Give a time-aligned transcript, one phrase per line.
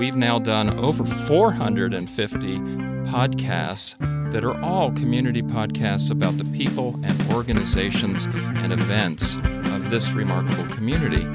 [0.00, 2.58] we've now done over 450
[3.04, 9.36] podcasts that are all community podcasts about the people and organizations and events
[9.74, 11.26] of this remarkable community.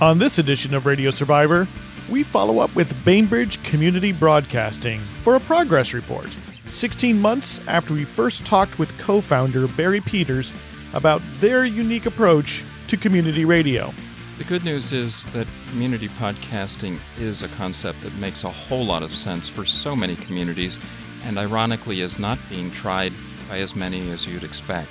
[0.00, 1.68] On this edition of Radio Survivor,
[2.10, 6.36] we follow up with Bainbridge Community Broadcasting for a progress report.
[6.66, 10.52] 16 months after we first talked with co founder Barry Peters
[10.92, 13.94] about their unique approach to community radio.
[14.38, 19.02] The good news is that community podcasting is a concept that makes a whole lot
[19.02, 20.78] of sense for so many communities
[21.24, 23.14] and ironically is not being tried
[23.48, 24.90] by as many as you'd expect.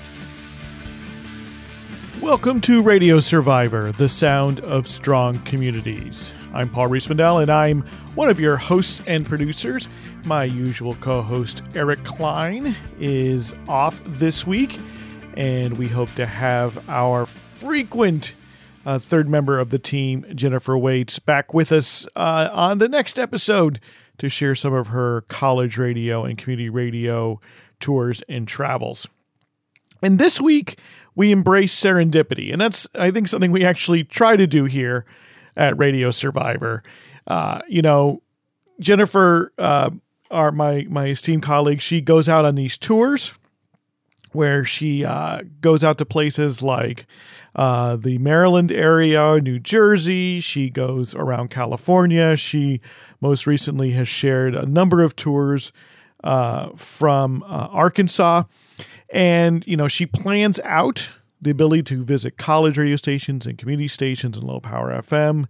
[2.19, 6.33] Welcome to Radio Survivor, the sound of strong communities.
[6.51, 7.83] I'm Paul Riismandel, and I'm
[8.15, 9.87] one of your hosts and producers.
[10.23, 14.79] My usual co host, Eric Klein, is off this week,
[15.37, 18.33] and we hope to have our frequent
[18.85, 23.17] uh, third member of the team, Jennifer Waits, back with us uh, on the next
[23.17, 23.79] episode
[24.17, 27.39] to share some of her college radio and community radio
[27.79, 29.07] tours and travels.
[30.01, 30.79] And this week,
[31.15, 32.51] we embrace serendipity.
[32.51, 35.05] And that's, I think, something we actually try to do here
[35.55, 36.83] at Radio Survivor.
[37.25, 38.21] Uh, you know,
[38.79, 39.89] Jennifer, uh,
[40.29, 43.33] our, my, my esteemed colleague, she goes out on these tours
[44.35, 47.05] where she uh, goes out to places like
[47.55, 50.39] uh, the Maryland area, New Jersey.
[50.39, 52.35] She goes around California.
[52.35, 52.81] She
[53.21, 55.71] most recently has shared a number of tours
[56.23, 58.43] uh, from uh, Arkansas.
[59.09, 63.87] And, you know, she plans out the ability to visit college radio stations and community
[63.87, 65.45] stations and low power FM.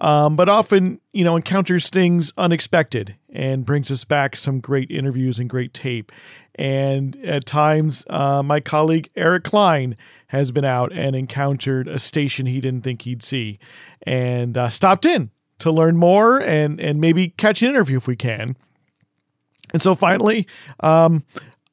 [0.00, 5.38] Um, but often, you know, encounters things unexpected and brings us back some great interviews
[5.38, 6.10] and great tape.
[6.56, 9.96] And at times, uh, my colleague Eric Klein
[10.28, 13.58] has been out and encountered a station he didn't think he'd see
[14.06, 18.16] and uh, stopped in to learn more and, and maybe catch an interview if we
[18.16, 18.56] can.
[19.72, 20.46] And so finally,
[20.80, 21.24] um,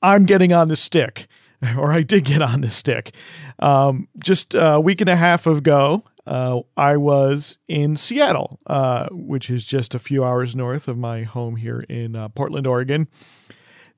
[0.02, 1.28] I'm getting on the stick,
[1.78, 3.14] or I did get on the stick.
[3.60, 9.50] Um, just a week and a half ago, uh, I was in Seattle, uh, which
[9.50, 13.10] is just a few hours north of my home here in uh, Portland, Oregon.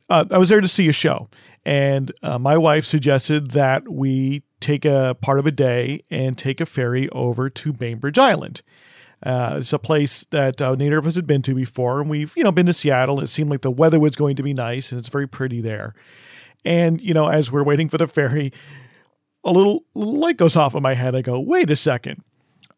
[0.10, 1.30] Uh, I was there to see a show,
[1.64, 6.60] and uh, my wife suggested that we take a part of a day and take
[6.60, 8.64] a ferry over to Bainbridge Island.
[9.22, 12.44] Uh, it's a place that neither of us had been to before, and we've you
[12.44, 13.20] know been to Seattle.
[13.20, 15.94] It seemed like the weather was going to be nice, and it's very pretty there.
[16.66, 18.52] And you know, as we're waiting for the ferry,
[19.44, 21.16] a little light goes off in my head.
[21.16, 22.24] I go, wait a second,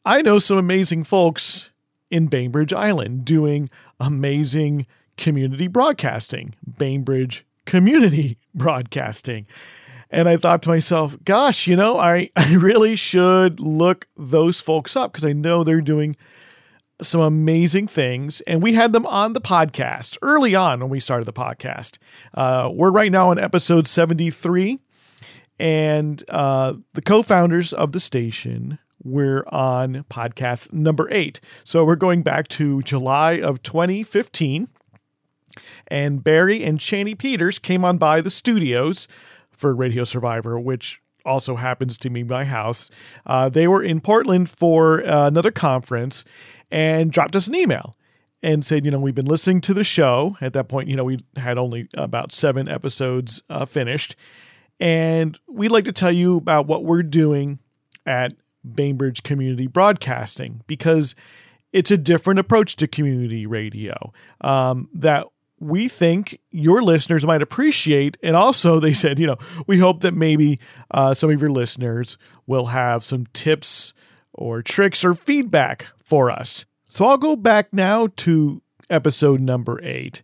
[0.03, 1.71] I know some amazing folks
[2.11, 4.85] in Bainbridge Island doing amazing
[5.17, 9.47] community broadcasting, Bainbridge Community Broadcasting.
[10.11, 14.95] And I thought to myself, gosh, you know, I, I really should look those folks
[14.95, 16.15] up because I know they're doing
[17.01, 18.41] some amazing things.
[18.41, 21.97] And we had them on the podcast early on when we started the podcast.
[22.33, 24.79] Uh, we're right now on episode 73.
[25.59, 31.39] And uh, the co founders of the station we're on podcast number eight.
[31.63, 34.67] So we're going back to July of 2015.
[35.87, 39.07] And Barry and Chaney Peters came on by the studios
[39.51, 42.89] for Radio Survivor, which also happens to be my house.
[43.25, 46.25] Uh, they were in Portland for uh, another conference
[46.71, 47.95] and dropped us an email
[48.41, 50.35] and said, you know, we've been listening to the show.
[50.41, 54.15] At that point, you know, we had only about seven episodes uh, finished.
[54.79, 57.59] And we'd like to tell you about what we're doing
[58.05, 58.33] at
[58.73, 61.15] Bainbridge Community Broadcasting because
[61.71, 65.27] it's a different approach to community radio um, that
[65.59, 68.17] we think your listeners might appreciate.
[68.21, 69.37] And also, they said, you know,
[69.67, 70.59] we hope that maybe
[70.91, 73.93] uh, some of your listeners will have some tips
[74.33, 76.65] or tricks or feedback for us.
[76.89, 80.21] So I'll go back now to episode number eight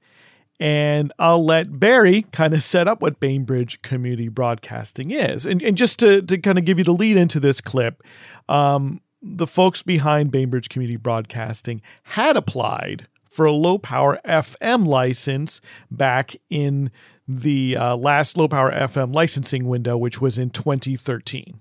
[0.62, 5.44] and I'll let Barry kind of set up what Bainbridge Community Broadcasting is.
[5.44, 8.04] And, and just to, to kind of give you the lead into this clip,
[8.48, 15.62] um, the folks behind Bainbridge Community Broadcasting had applied for a low power FM license
[15.90, 16.92] back in
[17.28, 21.60] the uh, last low power FM licensing window, which was in 2013.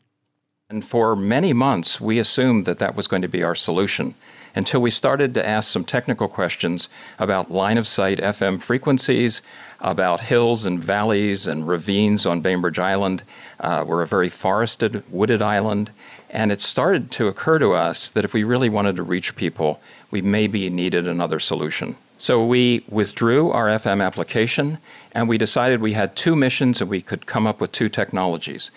[0.71, 4.15] And for many months, we assumed that that was going to be our solution
[4.55, 6.89] until we started to ask some technical questions
[7.19, 9.43] about line of sight FM frequencies,
[9.81, 13.25] about hills and valleys and ravines on Bainbridge Island.
[13.59, 15.91] Uh, we're a very forested, wooded island.
[16.31, 19.81] And it started to occur to us that if we really wanted to reach people,
[20.13, 21.97] we maybe needed another solution.
[22.17, 24.79] So we withdrew our FM application
[25.11, 28.71] and we decided we had two missions and we could come up with two technologies.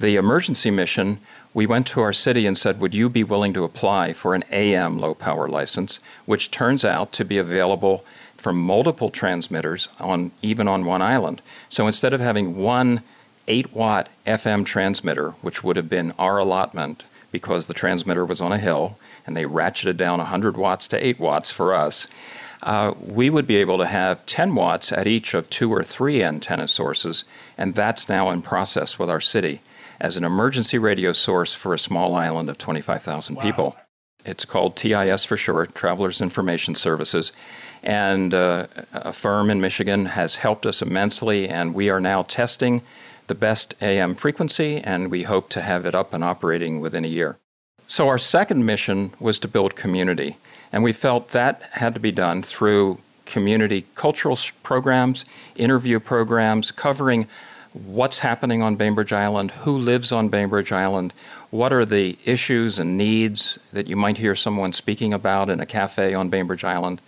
[0.00, 1.20] The emergency mission
[1.54, 4.44] we went to our city and said, Would you be willing to apply for an
[4.52, 8.04] AM low power license, which turns out to be available
[8.36, 11.42] from multiple transmitters on even on one island.
[11.68, 13.02] So instead of having one
[13.48, 18.52] 8 watt FM transmitter, which would have been our allotment because the transmitter was on
[18.52, 18.96] a hill
[19.26, 22.06] and they ratcheted down 100 watts to 8 watts for us,
[22.62, 26.22] uh, we would be able to have 10 watts at each of two or three
[26.22, 27.24] antenna sources,
[27.56, 29.60] and that's now in process with our city
[30.00, 33.42] as an emergency radio source for a small island of 25,000 wow.
[33.42, 33.76] people.
[34.24, 37.32] It's called TIS for short, Travelers Information Services.
[37.82, 42.82] And uh, a firm in Michigan has helped us immensely, and we are now testing
[43.28, 47.08] the best AM frequency, and we hope to have it up and operating within a
[47.08, 47.38] year.
[47.86, 50.36] So, our second mission was to build community,
[50.72, 55.24] and we felt that had to be done through community cultural programs,
[55.54, 57.28] interview programs covering
[57.72, 61.12] what's happening on Bainbridge Island, who lives on Bainbridge Island,
[61.50, 65.66] what are the issues and needs that you might hear someone speaking about in a
[65.66, 67.00] cafe on Bainbridge Island.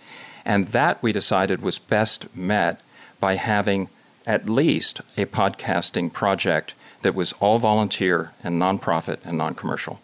[0.43, 2.81] And that we decided was best met
[3.19, 3.89] by having
[4.25, 9.99] at least a podcasting project that was all volunteer and nonprofit and non commercial.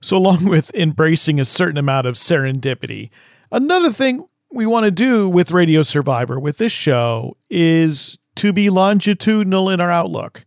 [0.00, 3.10] So, along with embracing a certain amount of serendipity,
[3.50, 8.70] another thing we want to do with Radio Survivor, with this show, is to be
[8.70, 10.44] longitudinal in our outlook.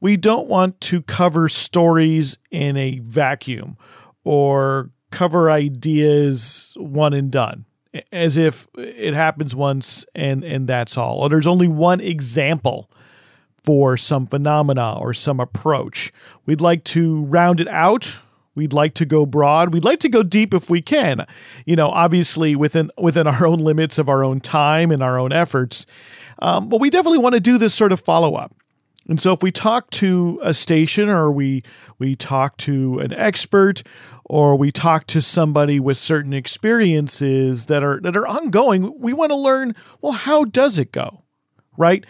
[0.00, 3.76] We don't want to cover stories in a vacuum
[4.24, 7.64] or cover ideas one and done
[8.12, 12.88] as if it happens once and and that's all or there's only one example
[13.64, 16.12] for some phenomena or some approach.
[16.46, 18.18] We'd like to round it out.
[18.54, 19.74] We'd like to go broad.
[19.74, 21.26] We'd like to go deep if we can.
[21.66, 25.32] You know obviously within within our own limits of our own time and our own
[25.32, 25.84] efforts
[26.40, 28.54] um, but we definitely want to do this sort of follow up.
[29.08, 31.62] And so if we talk to a station or we
[31.98, 33.82] we talk to an expert
[34.24, 39.30] or we talk to somebody with certain experiences that are that are ongoing, we want
[39.30, 41.22] to learn, well, how does it go?
[41.76, 42.04] Right?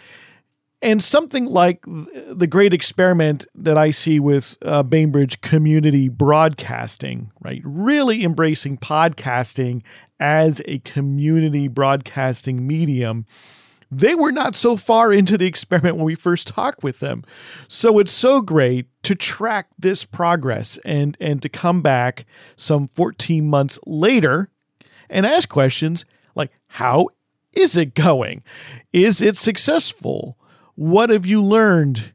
[0.83, 7.61] And something like the great experiment that I see with uh, Bainbridge community broadcasting, right?
[7.63, 9.83] Really embracing podcasting
[10.19, 13.27] as a community broadcasting medium
[13.91, 17.23] they were not so far into the experiment when we first talked with them.
[17.67, 23.47] So it's so great to track this progress and and to come back some 14
[23.47, 24.49] months later
[25.09, 26.05] and ask questions
[26.35, 27.09] like how
[27.51, 28.43] is it going?
[28.93, 30.37] Is it successful?
[30.75, 32.13] What have you learned?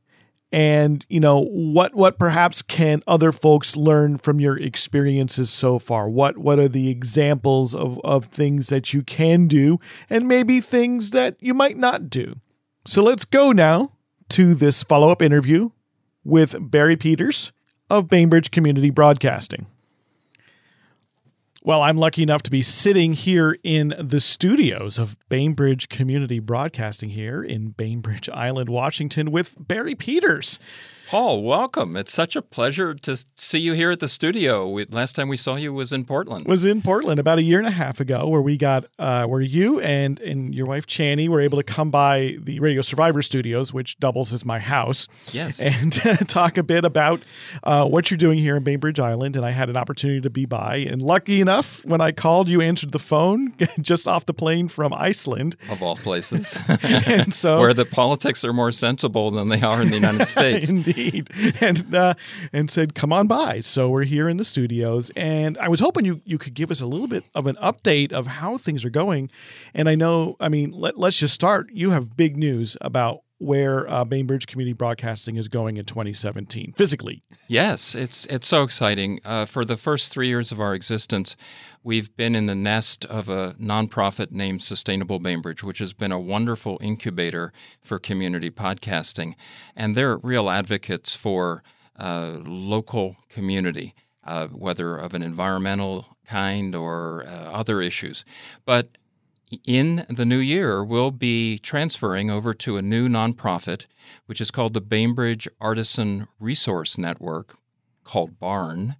[0.53, 6.09] And you know what what perhaps can other folks learn from your experiences so far?
[6.09, 9.79] What what are the examples of of things that you can do
[10.09, 12.37] and maybe things that you might not do?
[12.87, 13.93] So let's go now
[14.31, 15.71] to this follow-up interview
[16.25, 17.53] with barry peters
[17.91, 19.67] of bainbridge community broadcasting
[21.67, 27.11] well, I'm lucky enough to be sitting here in the studios of Bainbridge Community Broadcasting
[27.11, 30.61] here in Bainbridge Island, Washington, with Barry Peters.
[31.09, 31.97] Paul, welcome.
[31.97, 34.69] It's such a pleasure to see you here at the studio.
[34.69, 36.49] We, last time we saw you was in Portland.
[36.49, 39.41] Was in Portland about a year and a half ago, where we got uh, where
[39.41, 43.73] you and and your wife Channy were able to come by the Radio Survivor Studios,
[43.73, 45.07] which doubles as my house.
[45.31, 47.23] Yes, and uh, talk a bit about
[47.63, 49.37] uh, what you're doing here in Bainbridge Island.
[49.37, 52.61] And I had an opportunity to be by, and lucky enough, when I called, you
[52.61, 56.59] answered the phone just off the plane from Iceland, of all places.
[56.83, 60.69] and so, where the politics are more sensible than they are in the United States
[60.69, 60.96] indeed,
[61.61, 62.15] and uh,
[62.53, 66.05] and said, "Come on by." So we're here in the studios, and I was hoping
[66.05, 68.91] you you could give us a little bit of an update of how things are
[68.91, 69.31] going.
[69.75, 71.69] And I know, I mean, let, let's just start.
[71.73, 77.23] You have big news about where uh, Bainbridge Community Broadcasting is going in 2017 physically.
[77.49, 79.21] Yes, it's it's so exciting.
[79.25, 81.37] Uh, for the first three years of our existence,
[81.83, 86.21] we've been in the nest of a nonprofit named Sustainable Bainbridge, which has been a
[86.21, 87.53] wonderful incubator
[87.83, 89.35] for community podcasting,
[89.75, 91.63] and they're real advocates for
[91.99, 93.95] uh, local community.
[94.25, 98.25] Uh, whether of an environmental kind or uh, other issues.
[98.65, 98.99] But
[99.65, 103.87] in the new year, we'll be transferring over to a new nonprofit,
[104.27, 107.57] which is called the Bainbridge Artisan Resource Network,
[108.05, 108.97] called BARN.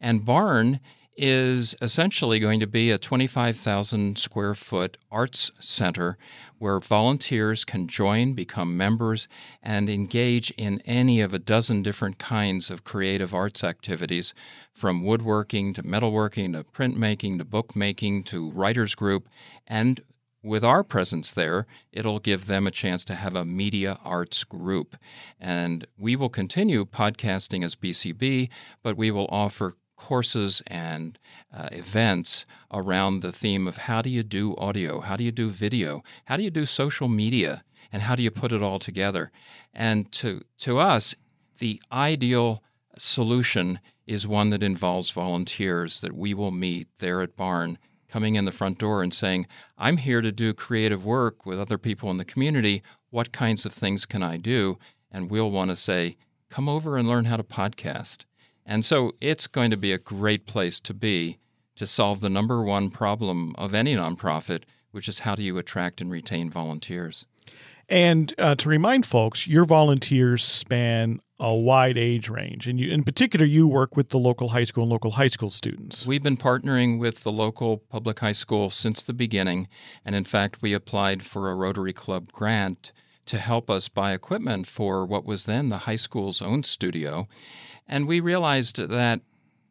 [0.00, 0.80] And BARN
[1.20, 6.16] is essentially going to be a 25,000 square foot arts center
[6.58, 9.26] where volunteers can join, become members,
[9.60, 14.32] and engage in any of a dozen different kinds of creative arts activities
[14.72, 19.28] from woodworking to metalworking to printmaking to bookmaking to writers group
[19.68, 20.00] and
[20.42, 24.96] with our presence there, it'll give them a chance to have a media arts group.
[25.38, 28.48] And we will continue podcasting as BCB,
[28.82, 31.18] but we will offer courses and
[31.52, 35.50] uh, events around the theme of how do you do audio, how do you do
[35.50, 39.32] video, how do you do social media, and how do you put it all together.
[39.74, 41.14] And to, to us,
[41.58, 42.62] the ideal
[42.96, 47.76] solution is one that involves volunteers that we will meet there at Barn
[48.08, 49.46] coming in the front door and saying,
[49.76, 52.82] I'm here to do creative work with other people in the community.
[53.10, 54.78] What kinds of things can I do?
[55.10, 56.16] And we'll want to say,
[56.48, 58.24] come over and learn how to podcast.
[58.64, 61.38] And so it's going to be a great place to be
[61.76, 66.00] to solve the number one problem of any nonprofit, which is how do you attract
[66.00, 67.24] and retain volunteers?
[67.88, 73.04] And uh, to remind folks, your volunteers span a wide age range, and you, in
[73.04, 76.04] particular, you work with the local high school and local high school students.
[76.04, 79.68] We've been partnering with the local public high school since the beginning,
[80.04, 82.92] and in fact, we applied for a Rotary Club grant
[83.26, 87.28] to help us buy equipment for what was then the high school's own studio,
[87.86, 89.20] and we realized that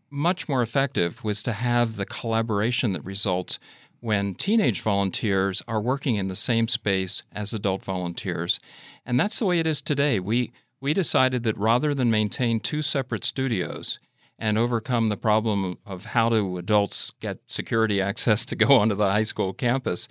[0.10, 3.60] much more effective was to have the collaboration that results
[4.00, 8.60] when teenage volunteers are working in the same space as adult volunteers.
[9.06, 10.20] And that's the way it is today.
[10.20, 14.00] We, we decided that rather than maintain two separate studios
[14.40, 19.10] and overcome the problem of how do adults get security access to go onto the
[19.10, 20.08] high school campus,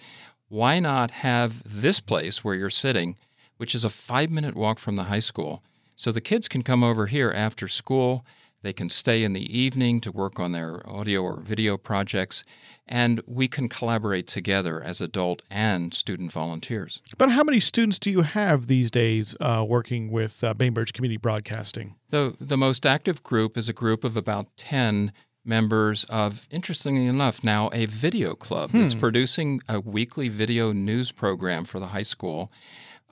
[0.49, 3.17] why not have this place where you're sitting,
[3.57, 5.63] which is a five minute walk from the high school?
[5.97, 8.25] So the kids can come over here after school.
[8.63, 12.43] They can stay in the evening to work on their audio or video projects
[12.89, 17.03] and we can collaborate together as adult and student volunteers.
[17.19, 21.17] But how many students do you have these days uh, working with uh, Bainbridge Community
[21.17, 21.97] Broadcasting?
[22.11, 25.13] The, the most active group is a group of about 10
[25.45, 28.71] members of, interestingly enough, now a video club.
[28.71, 28.85] Hmm.
[28.85, 32.53] It's producing a weekly video news program for the high school.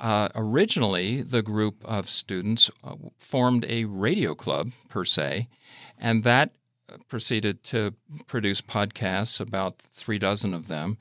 [0.05, 5.49] Uh, originally, the group of students uh, formed a radio club, per se,
[5.99, 6.51] and that
[7.09, 7.95] proceeded to
[8.27, 10.99] produce podcasts, about three dozen of them.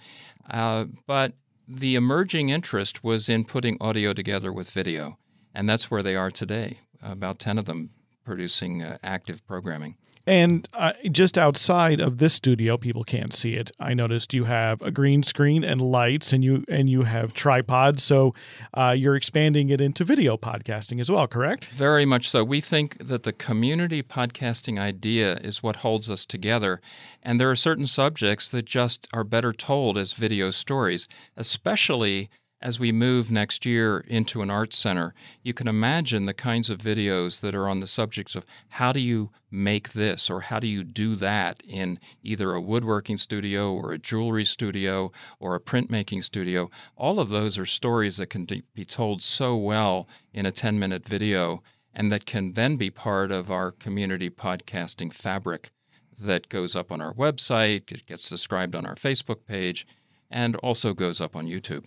[0.50, 1.34] Uh, but
[1.68, 5.18] the emerging interest was in putting audio together with video,
[5.54, 6.80] and that's where they are today.
[7.02, 7.90] About 10 of them
[8.24, 9.98] producing uh, active programming.
[10.26, 13.72] And uh, just outside of this studio, people can't see it.
[13.80, 18.04] I noticed you have a green screen and lights, and you and you have tripods.
[18.04, 18.34] So
[18.74, 21.70] uh, you're expanding it into video podcasting as well, correct?
[21.70, 22.44] Very much so.
[22.44, 26.80] We think that the community podcasting idea is what holds us together,
[27.22, 32.30] and there are certain subjects that just are better told as video stories, especially
[32.64, 36.78] as we move next year into an arts center, you can imagine the kinds of
[36.78, 40.68] videos that are on the subjects of how do you make this or how do
[40.68, 46.24] you do that in either a woodworking studio or a jewelry studio or a printmaking
[46.24, 46.72] studio.
[46.96, 51.06] All of those are stories that can be told so well in a 10 minute
[51.06, 51.62] video
[51.94, 55.72] and that can then be part of our community podcasting fabric
[56.18, 59.86] that goes up on our website, it gets described on our Facebook page,
[60.32, 61.84] and also goes up on YouTube.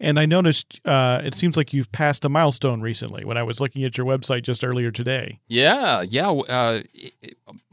[0.00, 3.60] And I noticed uh, it seems like you've passed a milestone recently when I was
[3.60, 5.40] looking at your website just earlier today.
[5.48, 6.82] Yeah, yeah, uh,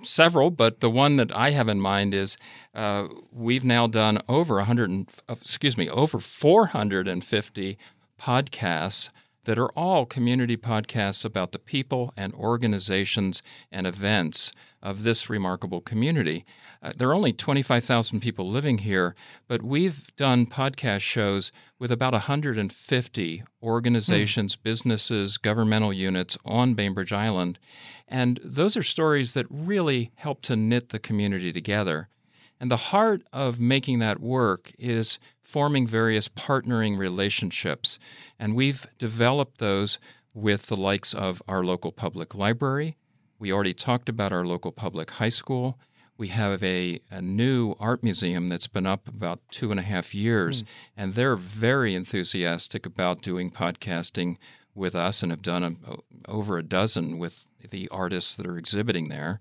[0.03, 2.37] several, but the one that I have in mind is
[2.73, 7.77] uh, we've now done over 100, uh, excuse me, over 450
[8.19, 9.09] podcasts
[9.45, 15.81] that are all community podcasts about the people and organizations and events of this remarkable
[15.81, 16.45] community.
[16.81, 19.15] Uh, there are only 25,000 people living here,
[19.47, 24.61] but we've done podcast shows with about 150 organizations, hmm.
[24.63, 27.57] businesses, governmental units on Bainbridge Island.
[28.07, 32.09] And those are stories that really help to knit the community together.
[32.59, 37.99] And the heart of making that work is forming various partnering relationships.
[38.39, 39.99] And we've developed those
[40.33, 42.97] with the likes of our local public library.
[43.37, 45.77] We already talked about our local public high school
[46.17, 50.13] we have a, a new art museum that's been up about two and a half
[50.13, 50.65] years, mm.
[50.95, 54.37] and they're very enthusiastic about doing podcasting
[54.75, 55.95] with us and have done a,
[56.27, 59.39] over a dozen with the artists that are exhibiting there.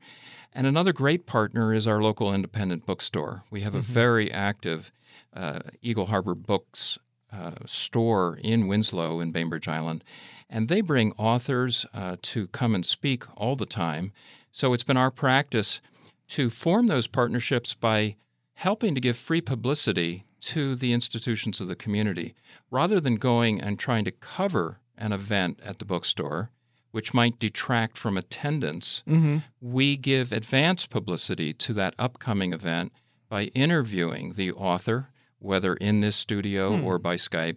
[0.52, 3.44] And another great partner is our local independent bookstore.
[3.50, 3.90] We have mm-hmm.
[3.90, 4.92] a very active
[5.34, 6.98] uh, Eagle Harbor Books
[7.32, 10.04] uh, store in Winslow in Bainbridge Island,
[10.50, 14.12] and they bring authors uh, to come and speak all the time.
[14.50, 15.80] So it's been our practice
[16.28, 18.16] to form those partnerships by
[18.54, 22.34] helping to give free publicity to the institutions of the community
[22.70, 26.50] rather than going and trying to cover an event at the bookstore
[26.92, 29.38] which might detract from attendance mm-hmm.
[29.60, 32.92] we give advance publicity to that upcoming event
[33.28, 35.08] by interviewing the author
[35.42, 37.56] whether in this studio or by Skype,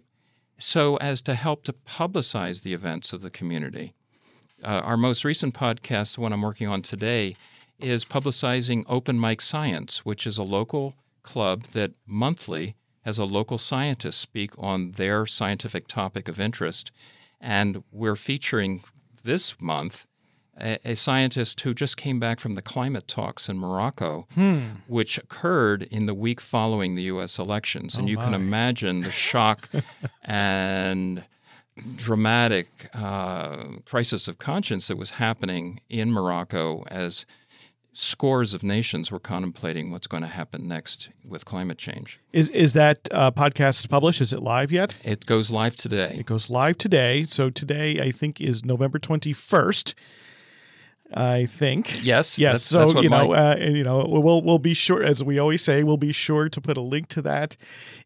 [0.58, 3.94] so as to help to publicize the events of the community.
[4.62, 7.36] Uh, our most recent podcast, the one I'm working on today,
[7.78, 12.74] is publicizing Open Mic Science, which is a local club that monthly
[13.04, 16.90] has a local scientist speak on their scientific topic of interest.
[17.40, 18.82] And we're featuring
[19.26, 20.06] this month
[20.58, 24.26] a, a scientist who just came back from the climate talks in Morocco,
[24.88, 27.38] which occurred in the week following the U.S.
[27.38, 27.94] elections.
[27.96, 29.68] And Oh, you can imagine the shock
[30.24, 31.24] and
[31.96, 37.26] dramatic uh, crisis of conscience that was happening in Morocco as
[37.96, 42.20] scores of nations were contemplating what's going to happen next with climate change.
[42.32, 44.20] Is is that uh, podcast published?
[44.20, 44.96] Is it live yet?
[45.02, 46.16] It goes live today.
[46.18, 47.24] It goes live today.
[47.24, 49.94] So today, I think, is November twenty first.
[51.14, 52.04] I think.
[52.04, 52.38] Yes, Yes.
[52.38, 55.22] that's- so that's what you know, my- uh, you know, we'll we'll be sure, as
[55.22, 57.56] we always say, we'll be sure to put a link to that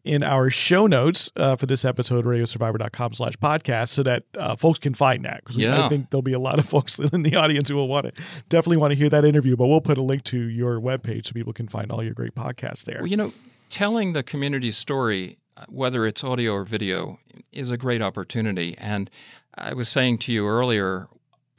[0.03, 4.77] in our show notes uh, for this episode, radiosurvivor.com slash podcast, so that uh, folks
[4.79, 5.41] can find that.
[5.43, 8.05] Because I think there'll be a lot of folks in the audience who will want
[8.05, 9.55] to definitely want to hear that interview.
[9.55, 12.35] But we'll put a link to your webpage so people can find all your great
[12.35, 12.97] podcasts there.
[12.99, 13.33] Well, you know,
[13.71, 17.19] telling the community story, uh, whether it's audio or video,
[17.51, 18.75] is a great opportunity.
[18.77, 19.09] And
[19.55, 21.07] I was saying to you earlier,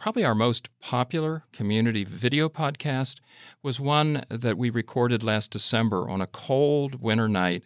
[0.02, 3.20] probably our most popular community video podcast
[3.62, 7.62] was one that we recorded last December on a cold winter night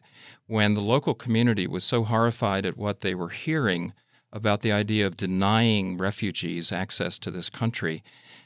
[0.47, 3.91] when the local community was so horrified at what they were hearing
[4.35, 8.03] about the idea of denying refugees access to this country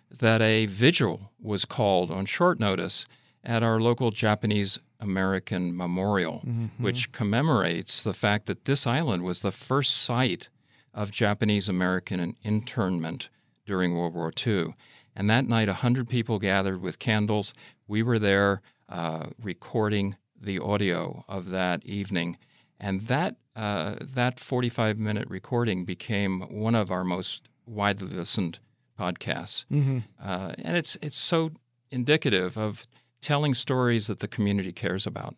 [0.09, 3.07] that a vigil was called on short notice
[3.43, 6.81] at our local Japanese American memorial, mm-hmm.
[6.81, 10.49] which commemorates the fact that this island was the first site
[10.95, 13.31] of Japanese American internment
[13.71, 14.75] during World War II.
[15.15, 17.55] And that night, 100 people gathered with candles.
[17.87, 22.37] We were there uh, recording the audio of that evening.
[22.81, 28.59] And that, uh, that 45 minute recording became one of our most widely listened
[28.99, 29.65] podcasts.
[30.21, 31.53] Uh, and it's, it's so
[31.91, 32.87] indicative of
[33.21, 35.37] telling stories that the community cares about.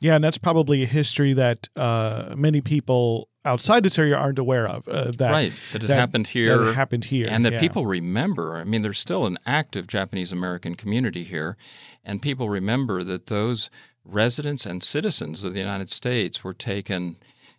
[0.00, 4.66] Yeah, and that's probably a history that uh, many people outside this area aren't aware
[4.66, 4.88] of.
[4.88, 5.52] Uh, that right.
[5.72, 6.58] That it that- happened here.
[6.58, 7.60] That it happened here, and that yeah.
[7.60, 8.56] people remember.
[8.56, 11.56] I mean, there's still an active Japanese American community here,
[12.04, 13.70] and people remember that those
[14.04, 17.16] residents and citizens of the United States were taken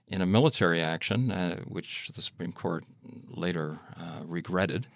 [0.08, 2.84] in a military action, uh, which the Supreme Court
[3.28, 4.88] later uh, regretted.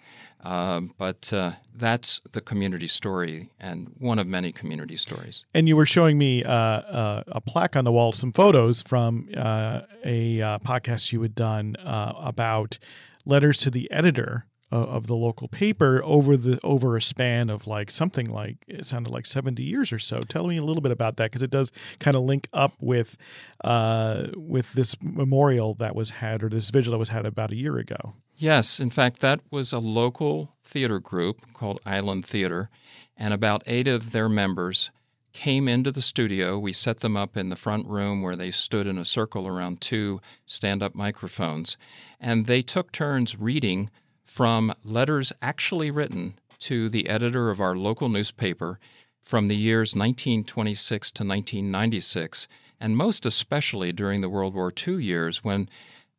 [0.42, 5.44] Um, but uh, that's the community story, and one of many community stories.
[5.54, 9.30] And you were showing me uh, uh, a plaque on the wall, some photos from
[9.36, 12.80] uh, a uh, podcast you had done uh, about
[13.26, 17.90] letters to the editor of, the local paper over the over a span of like
[17.90, 20.22] something like it sounded like seventy years or so.
[20.22, 23.18] Tell me a little bit about that because it does kind of link up with
[23.64, 27.56] uh, with this memorial that was had or this vigil that was had about a
[27.56, 28.14] year ago.
[28.42, 32.70] Yes, in fact, that was a local theater group called Island Theater,
[33.18, 34.92] and about eight of their members
[35.34, 36.58] came into the studio.
[36.58, 39.82] We set them up in the front room where they stood in a circle around
[39.82, 41.76] two stand up microphones,
[42.18, 43.90] and they took turns reading
[44.24, 48.80] from letters actually written to the editor of our local newspaper
[49.22, 52.48] from the years 1926 to 1996,
[52.80, 55.68] and most especially during the World War II years when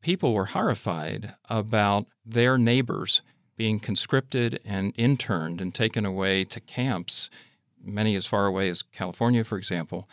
[0.00, 3.22] people were horrified about their neighbors
[3.56, 7.28] being conscripted and interned and taken away to camps,
[7.82, 10.08] many as far away as California, for example,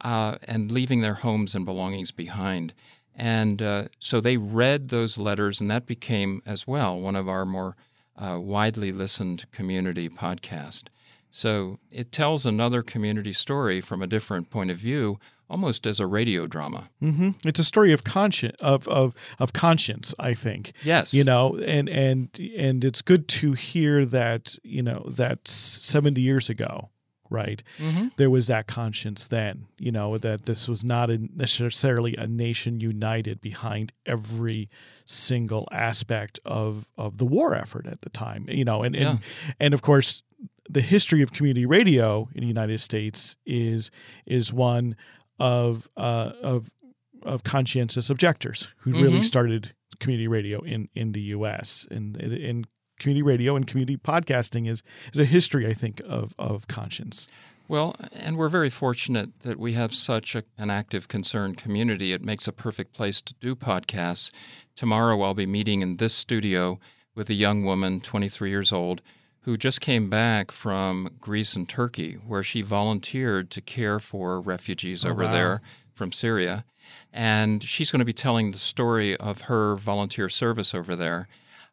[0.00, 2.74] uh, and leaving their homes and belongings behind.
[3.14, 7.44] And uh, so they read those letters, and that became as well one of our
[7.44, 7.76] more
[8.16, 10.84] uh, widely listened community podcasts.
[11.30, 15.18] So it tells another community story from a different point of view,
[15.50, 16.88] almost as a radio drama.
[17.00, 20.72] hmm It's a story of conscience of, of of conscience, I think.
[20.84, 21.12] Yes.
[21.14, 26.48] you know and and and it's good to hear that you know that 70 years
[26.50, 26.90] ago
[27.30, 28.10] right Mhm.
[28.16, 32.80] there was that conscience then you know that this was not a necessarily a nation
[32.80, 34.68] united behind every
[35.04, 39.18] single aspect of of the war effort at the time you know and and,
[39.60, 40.22] and of course
[40.70, 43.90] the history of community radio in the United States is
[44.26, 44.96] is one
[45.38, 46.70] of uh, of
[47.22, 49.24] of conscientious objectors who really Mhm.
[49.24, 51.86] started community radio in in the U.S.
[51.90, 52.64] and in
[53.00, 57.28] community radio and community podcasting is is a history, I think, of of conscience.
[57.68, 62.14] Well, and we're very fortunate that we have such a, an active, concerned community.
[62.14, 64.30] It makes a perfect place to do podcasts.
[64.74, 66.78] Tomorrow, I'll be meeting in this studio
[67.14, 69.02] with a young woman, 23 years old,
[69.48, 75.06] who just came back from Greece and Turkey, where she volunteered to care for refugees
[75.06, 75.32] Oh, over wow.
[75.32, 75.62] there
[75.94, 76.66] from Syria.
[77.14, 81.28] And she's going to be telling the story of her volunteer service over there.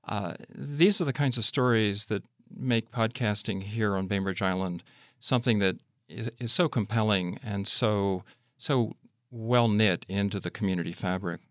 [0.08, 4.82] Uh, these are the kinds of stories that make podcasting here on Bainbridge Island
[5.20, 5.76] something that
[6.08, 8.24] is, is so compelling and so
[8.58, 8.96] so
[9.32, 11.42] well knit into the community fabric.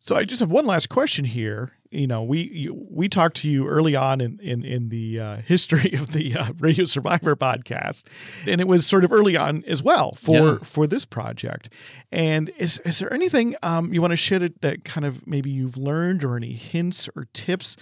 [0.00, 1.72] So I just have one last question here.
[1.92, 5.36] You know, we you, we talked to you early on in in, in the uh,
[5.46, 8.04] history of the uh, Radio Survivor podcast,
[8.46, 10.58] and it was sort of early on as well for Yeah.
[10.62, 11.68] for this project.
[12.12, 15.50] And is is there anything um, you want to share that, that kind of maybe
[15.50, 17.76] you've learned, or any hints or tips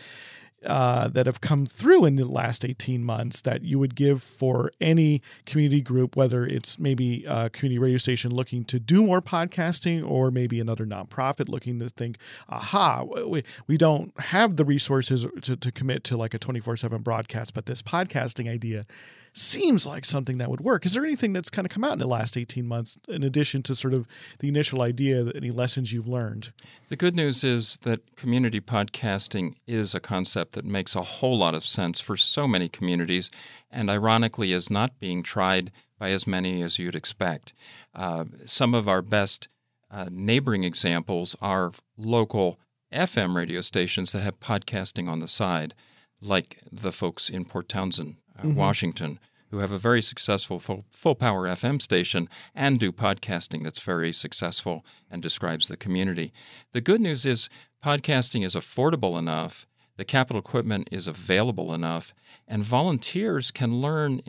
[0.64, 4.70] uh, that have come through in the last 18 months that you would give for
[4.80, 10.08] any community group, whether it's maybe a community radio station looking to do more podcasting
[10.08, 12.18] or maybe another nonprofit looking to think,
[12.48, 17.02] aha, we, we don't have the resources to, to commit to like a 24 7
[17.02, 18.86] broadcast, but this podcasting idea
[19.32, 20.84] seems like something that would work.
[20.86, 23.62] Is there anything that's kind of come out in the last 18 months in addition
[23.64, 24.06] to sort of
[24.40, 26.52] the initial idea, any lessons you've learned?
[26.88, 31.54] The good news is that community podcasting is a concept that makes a whole lot
[31.54, 33.30] of sense for so many communities,
[33.70, 37.52] and ironically is not being tried by as many as you'd expect.
[37.94, 39.48] Uh, some of our best
[39.90, 42.58] uh, neighboring examples are local
[42.92, 45.74] FM radio stations that have podcasting on the side,
[46.20, 49.18] like the folks in Port Townsend, uh, Washington,
[49.50, 54.12] who have a very successful full, full power FM station and do podcasting that's very
[54.12, 56.32] successful and describes the community.
[56.72, 57.48] The good news is
[57.84, 62.14] podcasting is affordable enough, the capital equipment is available enough,
[62.46, 64.20] and volunteers can learn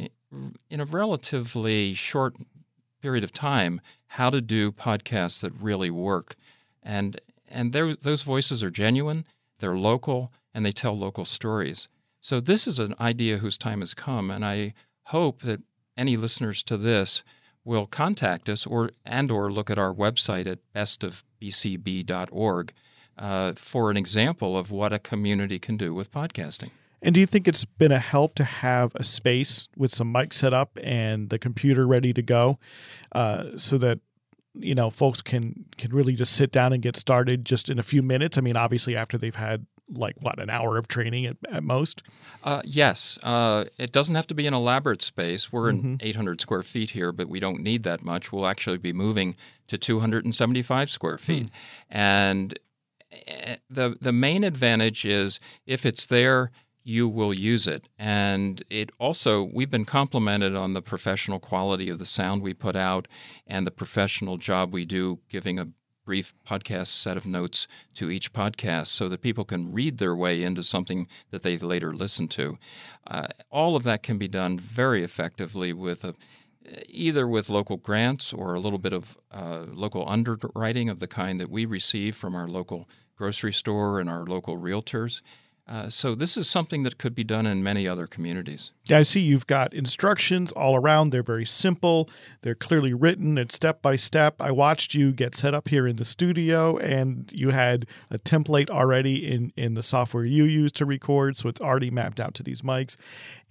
[0.69, 2.35] in a relatively short
[3.01, 6.35] period of time how to do podcasts that really work.
[6.81, 7.19] And
[7.51, 9.25] and those voices are genuine,
[9.59, 11.87] they're local, and they tell local stories.
[12.21, 15.61] So this is an idea whose time has come, and I hope that
[15.97, 17.23] any listeners to this
[17.63, 22.73] will contact us or and or look at our website at bestofbcb.org
[23.17, 26.71] uh, for an example of what a community can do with podcasting.
[27.01, 30.33] And do you think it's been a help to have a space with some mics
[30.33, 32.59] set up and the computer ready to go,
[33.13, 33.99] uh, so that
[34.53, 37.83] you know folks can can really just sit down and get started just in a
[37.83, 38.37] few minutes?
[38.37, 42.03] I mean, obviously after they've had like what an hour of training at, at most.
[42.43, 45.51] Uh, yes, uh, it doesn't have to be an elaborate space.
[45.51, 48.31] We're in 800 square feet here, but we don't need that much.
[48.31, 49.35] We'll actually be moving
[49.67, 51.49] to 275 square feet,
[51.89, 52.57] and
[53.11, 56.51] eh, the the main advantage is if it's there,
[56.83, 57.87] you will use it.
[57.97, 62.75] And it also we've been complimented on the professional quality of the sound we put
[62.75, 63.07] out
[63.45, 65.67] and the professional job we do giving a
[66.09, 70.41] brief podcast set of notes to each podcast so that people can read their way
[70.41, 72.57] into something that they later listen to.
[73.05, 76.15] Uh, all of that can be done very effectively with a
[76.87, 81.39] either with local grants or a little bit of uh, local underwriting of the kind
[81.39, 85.21] that we receive from our local grocery store and our local realtors.
[85.67, 88.71] Uh, so this is something that could be done in many other communities.
[88.91, 91.11] I see you've got instructions all around.
[91.11, 92.09] They're very simple.
[92.41, 93.37] They're clearly written.
[93.37, 94.35] It's step by step.
[94.39, 98.69] I watched you get set up here in the studio, and you had a template
[98.69, 102.43] already in in the software you use to record, so it's already mapped out to
[102.43, 102.95] these mics.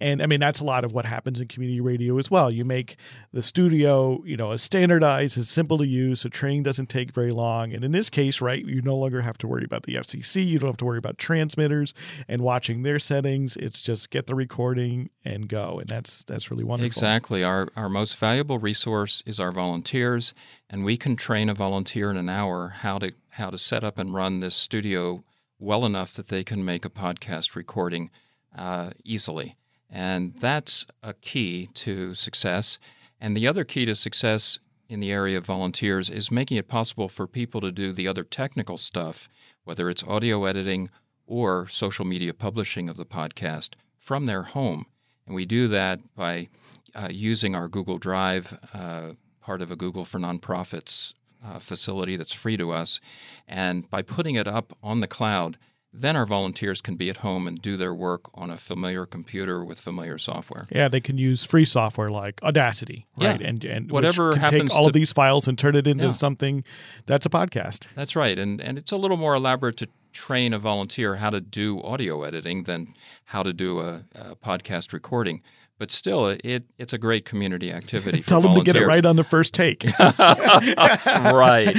[0.01, 2.51] And I mean, that's a lot of what happens in community radio as well.
[2.51, 2.95] You make
[3.33, 7.31] the studio, you know, as standardized, as simple to use, so training doesn't take very
[7.31, 7.73] long.
[7.73, 10.45] And in this case, right, you no longer have to worry about the FCC.
[10.45, 11.93] You don't have to worry about transmitters
[12.27, 13.57] and watching their settings.
[13.57, 16.87] It's just get the recording and go, and that's that's really wonderful.
[16.87, 17.43] Exactly.
[17.43, 20.33] Our, our most valuable resource is our volunteers,
[20.69, 23.97] and we can train a volunteer in an hour how to how to set up
[23.97, 25.23] and run this studio
[25.59, 28.09] well enough that they can make a podcast recording
[28.57, 29.55] uh, easily.
[29.89, 32.79] And that's a key to success.
[33.19, 37.09] And the other key to success in the area of volunteers is making it possible
[37.09, 39.29] for people to do the other technical stuff,
[39.63, 40.89] whether it's audio editing
[41.27, 44.85] or social media publishing of the podcast from their home.
[45.29, 46.49] And we do that by
[46.95, 49.11] uh, using our Google Drive, uh,
[49.41, 51.13] part of a Google for Nonprofits
[51.45, 52.99] uh, facility that's free to us.
[53.47, 55.59] And by putting it up on the cloud,
[55.93, 59.63] then our volunteers can be at home and do their work on a familiar computer
[59.63, 60.65] with familiar software.
[60.71, 63.39] Yeah, they can use free software like Audacity, right?
[63.39, 63.47] Yeah.
[63.47, 66.11] And and Whatever can happens take all of these files and turn it into Yeah.
[66.11, 66.63] something
[67.05, 67.87] that's a podcast.
[67.95, 71.41] That's right, and and it's a little more elaborate to train a volunteer how to
[71.41, 72.93] do audio editing than
[73.25, 75.41] how to do a, a podcast recording.
[75.79, 78.21] But still, it it's a great community activity.
[78.27, 79.83] Tell them to get it right on the first take.
[79.99, 81.73] right.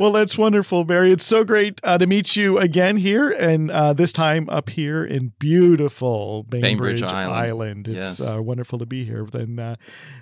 [0.00, 1.12] well, that's wonderful, Barry.
[1.12, 5.04] It's so great uh, to meet you again here, and uh, this time up here
[5.04, 7.38] in beautiful Bainbridge, Bainbridge Island.
[7.38, 7.88] Island.
[7.88, 8.20] It's Yes.
[8.20, 9.26] uh, wonderful to be here.
[9.30, 9.76] Then, uh,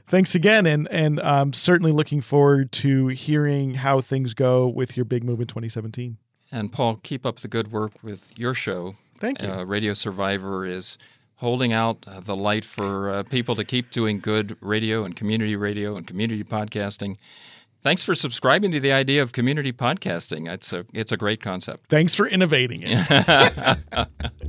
[0.08, 5.04] thanks again, and and I'm certainly looking forward to hearing how things go with your
[5.04, 6.16] big move in 2017.
[6.50, 8.94] And Paul, keep up the good work with your show.
[9.20, 9.48] Thank you.
[9.48, 10.96] Uh, Radio Survivor is
[11.38, 15.56] holding out uh, the light for uh, people to keep doing good radio and community
[15.56, 17.16] radio and community podcasting.
[17.80, 20.50] Thanks for subscribing to the idea of community podcasting.
[20.52, 21.86] It's a it's a great concept.
[21.88, 23.78] Thanks for innovating it.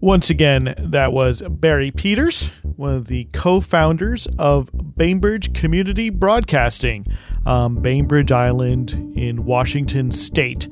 [0.00, 7.06] Once again, that was Barry Peters, one of the co founders of Bainbridge Community Broadcasting,
[7.46, 10.68] um, Bainbridge Island in Washington State.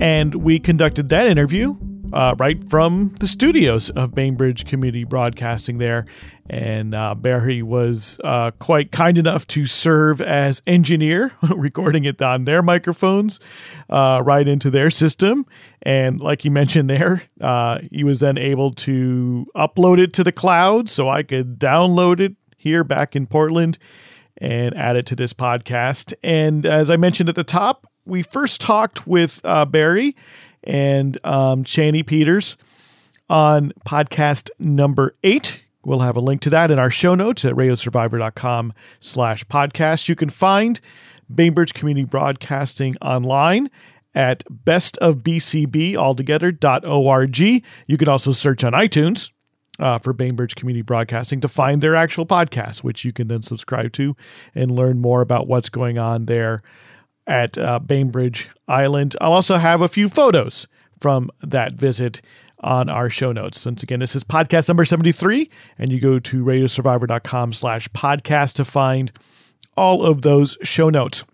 [0.00, 1.76] And we conducted that interview
[2.12, 6.06] uh, right from the studios of Bainbridge Community Broadcasting there.
[6.48, 12.44] And uh, Barry was uh, quite kind enough to serve as engineer, recording it on
[12.44, 13.38] their microphones
[13.90, 15.46] uh, right into their system.
[15.82, 20.32] And like you mentioned there, uh, he was then able to upload it to the
[20.32, 23.78] cloud so I could download it here back in Portland
[24.38, 26.14] and add it to this podcast.
[26.22, 30.16] And as I mentioned at the top, we first talked with uh, Barry
[30.64, 32.56] and um, Chaney Peters
[33.28, 35.60] on podcast number eight.
[35.84, 40.08] We'll have a link to that in our show notes at radiosurvivor.com slash podcast.
[40.08, 40.80] You can find
[41.32, 43.70] Bainbridge Community Broadcasting online
[44.14, 47.38] at bestofbcbaltogether.org.
[47.38, 49.30] You can also search on iTunes
[49.78, 53.92] uh, for Bainbridge Community Broadcasting to find their actual podcast, which you can then subscribe
[53.92, 54.16] to
[54.54, 56.62] and learn more about what's going on there
[57.28, 59.14] at uh, Bainbridge Island.
[59.20, 60.66] I'll also have a few photos
[60.98, 62.20] from that visit
[62.60, 63.64] on our show notes.
[63.64, 68.64] Once again, this is podcast number 73, and you go to radiosurvivor.com slash podcast to
[68.64, 69.12] find
[69.76, 71.24] all of those show notes.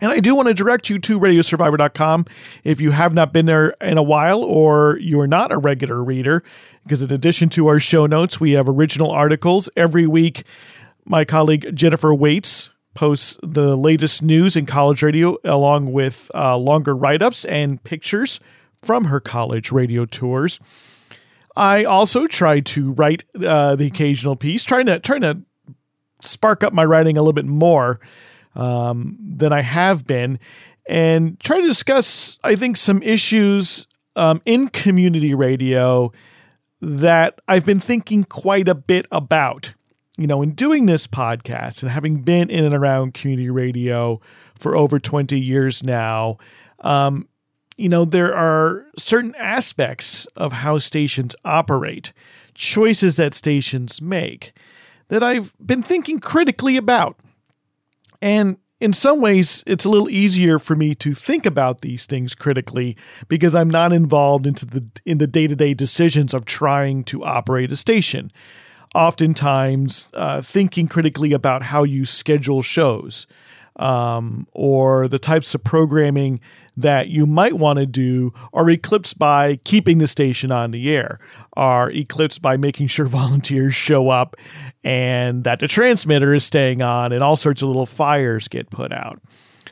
[0.00, 2.26] And I do want to direct you to radiosurvivor.com
[2.64, 6.02] if you have not been there in a while or you are not a regular
[6.02, 6.42] reader,
[6.82, 10.44] because in addition to our show notes, we have original articles every week.
[11.04, 16.96] My colleague Jennifer Waits posts the latest news in college radio along with uh, longer
[16.96, 18.40] write ups and pictures
[18.82, 20.58] from her college radio tours.
[21.56, 25.38] I also try to write uh, the occasional piece, trying to trying to
[26.20, 28.00] spark up my writing a little bit more
[28.54, 30.38] um, than I have been,
[30.86, 36.12] and try to discuss, I think, some issues um, in community radio
[36.80, 39.72] that I've been thinking quite a bit about.
[40.16, 44.20] You know, in doing this podcast and having been in and around community radio
[44.54, 46.38] for over 20 years now,
[46.80, 47.28] um,
[47.76, 52.12] you know, there are certain aspects of how stations operate,
[52.54, 54.54] choices that stations make,
[55.08, 57.18] that I've been thinking critically about.
[58.22, 62.34] And in some ways, it's a little easier for me to think about these things
[62.34, 62.96] critically
[63.28, 67.24] because I'm not involved into the in the day to day decisions of trying to
[67.24, 68.30] operate a station.
[68.94, 73.26] Oftentimes, uh, thinking critically about how you schedule shows
[73.76, 76.40] um, or the types of programming
[76.76, 81.18] that you might want to do are eclipsed by keeping the station on the air,
[81.54, 84.36] are eclipsed by making sure volunteers show up
[84.84, 88.92] and that the transmitter is staying on and all sorts of little fires get put
[88.92, 89.20] out.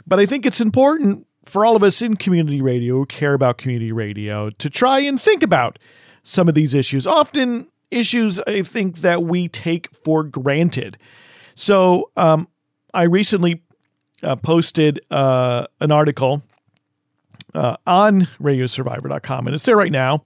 [0.07, 3.59] But I think it's important for all of us in community radio who care about
[3.59, 5.79] community radio to try and think about
[6.23, 7.07] some of these issues.
[7.07, 10.99] Often, issues I think that we take for granted.
[11.55, 12.49] So, um,
[12.93, 13.63] I recently
[14.23, 16.43] uh, posted uh, an article
[17.55, 20.25] uh, on radiosurvivor.com, and it's there right now,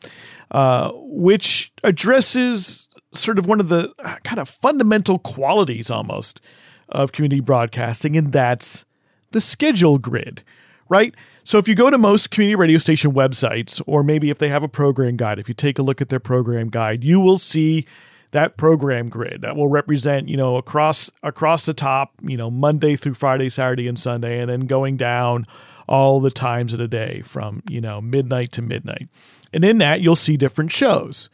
[0.51, 6.40] uh, which addresses sort of one of the uh, kind of fundamental qualities almost
[6.88, 8.85] of community broadcasting, and that's
[9.33, 10.42] the schedule grid,
[10.88, 11.14] right?
[11.49, 14.63] So if you go to most community radio station websites, or maybe if they have
[14.63, 17.87] a program guide, if you take a look at their program guide, you will see
[18.33, 22.97] that program grid that will represent, you know, across across the top, you know, Monday
[22.97, 25.47] through Friday, Saturday, and Sunday, and then going down
[25.89, 29.09] all the times of the day from, you know, midnight to midnight.
[29.51, 31.31] And in that, you'll see different shows.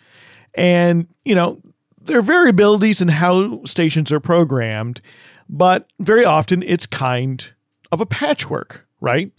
[0.55, 1.61] And, you know,
[2.00, 5.00] there are variabilities in how stations are programmed,
[5.48, 7.53] but very often it's kind
[7.90, 9.33] of a patchwork, right?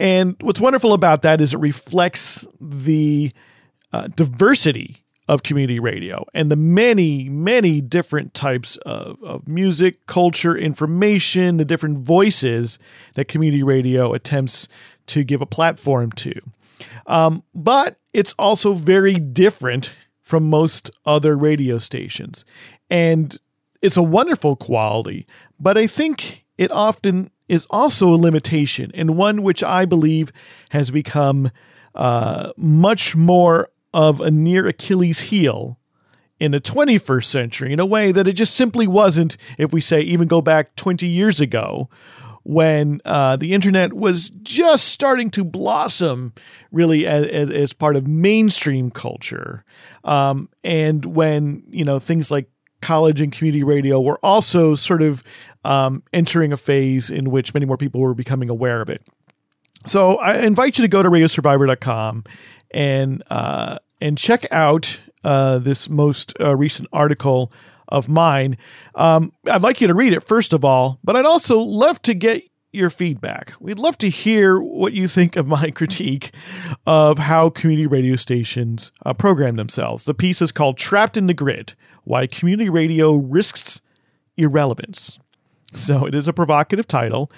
[0.00, 3.32] And what's wonderful about that is it reflects the
[3.92, 10.56] uh, diversity of community radio and the many, many different types of, of music, culture,
[10.56, 12.78] information, the different voices
[13.14, 14.66] that community radio attempts
[15.06, 16.32] to give a platform to.
[17.06, 22.44] Um, but it's also very different from most other radio stations.
[22.88, 23.36] And
[23.82, 25.26] it's a wonderful quality,
[25.60, 30.30] but I think it often is also a limitation, and one which I believe
[30.68, 31.50] has become
[31.94, 35.78] uh, much more of a near Achilles heel
[36.38, 40.02] in the 21st century in a way that it just simply wasn't, if we say
[40.02, 41.88] even go back 20 years ago,
[42.42, 46.34] when uh, the internet was just starting to blossom
[46.70, 49.64] really as, as, as part of mainstream culture.
[50.04, 55.22] Um, and when, you know, things like college and community radio were also sort of
[55.64, 59.02] um, entering a phase in which many more people were becoming aware of it.
[59.86, 62.24] So I invite you to go to radiosurvivor.com
[62.70, 67.52] and uh, and check out uh, this most uh, recent article
[67.88, 68.56] of mine.
[68.94, 72.14] Um, I'd like you to read it first of all, but I'd also love to
[72.14, 73.52] get your feedback.
[73.58, 76.32] We'd love to hear what you think of my critique
[76.86, 80.04] of how community radio stations uh, program themselves.
[80.04, 81.74] The piece is called Trapped in the Grid
[82.10, 83.82] Why Community Radio Risks
[84.36, 85.20] Irrelevance.
[85.74, 87.30] So it is a provocative title,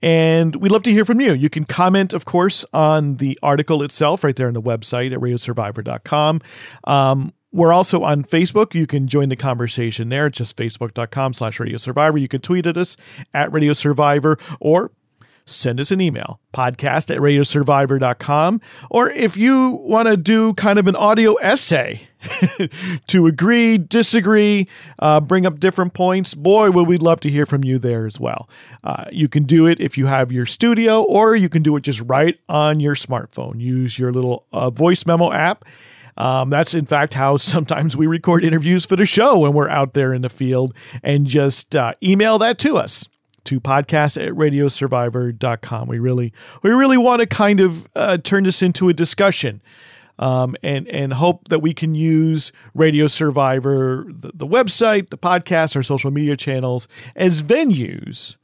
[0.00, 1.32] and we'd love to hear from you.
[1.32, 5.18] You can comment, of course, on the article itself right there on the website at
[5.18, 6.40] radiosurvivor.com.
[6.84, 8.72] Um, we're also on Facebook.
[8.72, 10.28] You can join the conversation there.
[10.28, 12.16] It's just facebook.com slash radio survivor.
[12.16, 12.96] You can tweet at us
[13.34, 14.92] at radio survivor or
[15.44, 18.60] send us an email podcast at radiosurvivor.com.
[18.88, 22.09] Or if you want to do kind of an audio essay
[23.06, 27.64] to agree, disagree, uh, bring up different points, boy, would we love to hear from
[27.64, 28.48] you there as well.
[28.84, 31.82] Uh, you can do it if you have your studio, or you can do it
[31.82, 33.60] just right on your smartphone.
[33.60, 35.64] Use your little uh, voice memo app
[36.20, 39.94] um, that's in fact how sometimes we record interviews for the show when we're out
[39.94, 43.08] there in the field and just uh, email that to us
[43.44, 45.88] to podcast at radiosurvivor.com.
[45.88, 49.62] We really, we really want to kind of uh, turn this into a discussion.
[50.20, 55.74] Um, and and hope that we can use Radio Survivor, the, the website, the podcast,
[55.74, 58.36] our social media channels as venues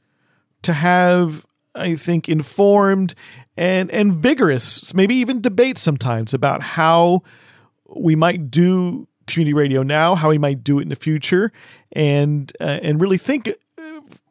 [0.63, 3.13] to have, I think, informed
[3.55, 7.21] and and vigorous, maybe even debate sometimes about how
[7.95, 11.51] we might do community radio now, how we might do it in the future,
[11.91, 13.53] and uh, and really think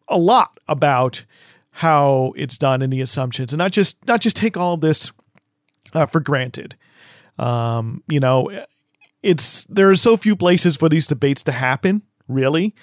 [0.08, 1.24] a lot about
[1.70, 5.12] how it's done and the assumptions, and not just not just take all this
[5.92, 6.76] uh, for granted.
[7.38, 8.50] Um, you know,
[9.22, 12.74] it's there are so few places for these debates to happen, really,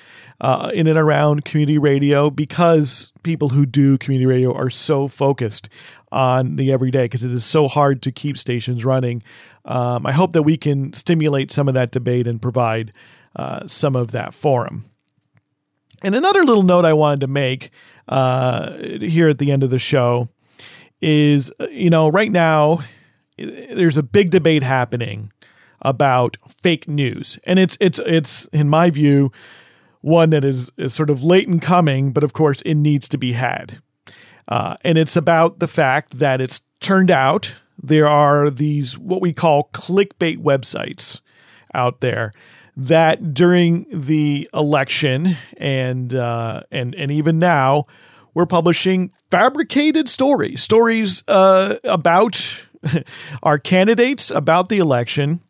[0.41, 5.69] uh, in and around community radio, because people who do community radio are so focused
[6.11, 9.23] on the everyday because it is so hard to keep stations running.
[9.65, 12.93] Um, I hope that we can stimulate some of that debate and provide
[13.35, 14.85] uh, some of that forum.
[16.03, 17.71] And another little note I wanted to make
[18.09, 20.27] uh, here at the end of the show
[21.01, 22.83] is, you know, right now
[23.37, 25.31] there's a big debate happening
[25.81, 29.31] about fake news, and it's it's it's in my view
[30.01, 33.17] one that is, is sort of late in coming, but of course it needs to
[33.17, 33.81] be had.
[34.49, 39.31] Uh, and it's about the fact that it's turned out there are these what we
[39.31, 41.21] call clickbait websites
[41.73, 42.33] out there
[42.75, 47.85] that during the election and uh, and and even now
[48.33, 52.65] we're publishing fabricated stories, stories uh, about
[53.43, 55.41] our candidates, about the election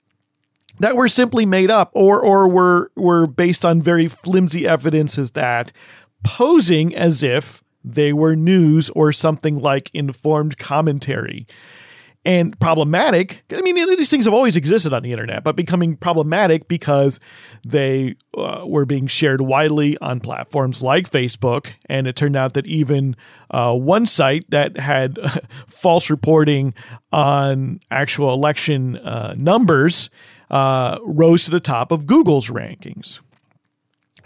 [0.79, 5.71] that were simply made up or or were were based on very flimsy evidences that
[6.23, 11.45] posing as if they were news or something like informed commentary.
[12.25, 16.69] And problematic, I mean, these things have always existed on the internet, but becoming problematic
[16.69, 17.19] because
[17.65, 21.73] they uh, were being shared widely on platforms like Facebook.
[21.87, 23.17] And it turned out that even
[23.51, 25.19] uh, one site that had
[25.67, 26.73] false reporting
[27.11, 30.09] on actual election uh, numbers
[30.49, 33.19] uh, rose to the top of Google's rankings.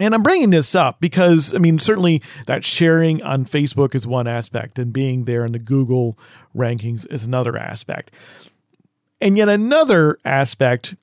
[0.00, 4.28] And I'm bringing this up because, I mean, certainly that sharing on Facebook is one
[4.28, 6.16] aspect, and being there in the Google
[6.56, 8.10] rankings is another aspect.
[9.20, 10.94] And yet, another aspect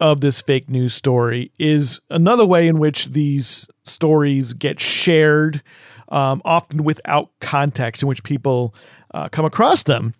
[0.00, 5.62] of this fake news story is another way in which these stories get shared,
[6.08, 8.74] um, often without context in which people
[9.14, 10.14] uh, come across them.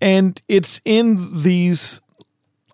[0.00, 2.00] And it's in these,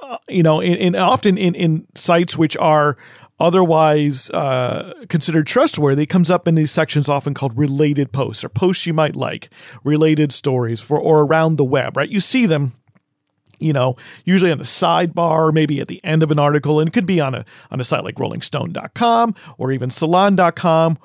[0.00, 2.96] uh, you know, in, in often in, in sites which are
[3.38, 8.86] otherwise uh, considered trustworthy comes up in these sections often called related posts or posts
[8.86, 9.50] you might like,
[9.84, 12.08] related stories for or around the web, right?
[12.08, 12.74] You see them
[13.58, 16.92] you know, usually on the sidebar, maybe at the end of an article, and it
[16.92, 20.98] could be on a on a site like rollingstone.com or even salon.com.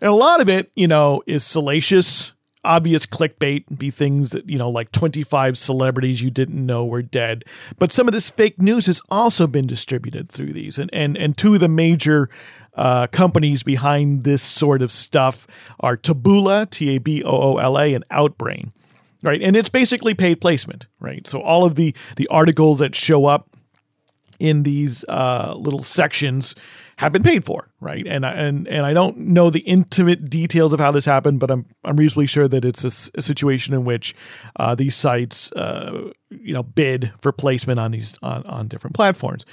[0.00, 2.33] And a lot of it, you know, is salacious,
[2.64, 7.44] obvious clickbait, be things that, you know, like 25 celebrities you didn't know were dead.
[7.78, 10.78] But some of this fake news has also been distributed through these.
[10.78, 12.28] And, and, and two of the major
[12.74, 15.46] uh, companies behind this sort of stuff
[15.80, 18.72] are Taboola, T A B O O L A, and Outbrain.
[19.22, 19.40] Right.
[19.40, 21.26] And it's basically paid placement, right?
[21.26, 23.48] So all of the the articles that show up
[24.38, 26.54] in these uh, little sections
[26.98, 28.06] have been paid for, right?
[28.06, 31.66] And and and I don't know the intimate details of how this happened, but I'm
[31.84, 34.14] I'm reasonably sure that it's a, a situation in which
[34.56, 39.44] uh, these sites, uh, you know, bid for placement on these on, on different platforms.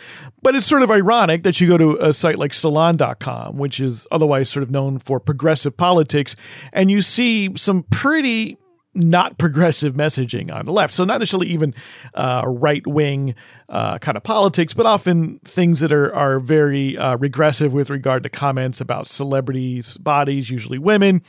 [0.42, 4.08] But it's sort of ironic that you go to a site like Salon.com, which is
[4.12, 6.36] otherwise sort of known for progressive politics,
[6.72, 8.58] and you see some pretty
[8.94, 10.94] not progressive messaging on the left.
[10.94, 11.74] So not necessarily even
[12.14, 13.36] uh, right wing
[13.70, 18.24] uh, kind of politics, but often things that are are very uh, regressive with regard
[18.24, 21.22] to comments about celebrities' bodies, usually women,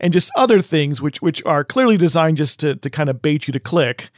[0.00, 3.46] and just other things which which are clearly designed just to to kind of bait
[3.46, 4.10] you to click.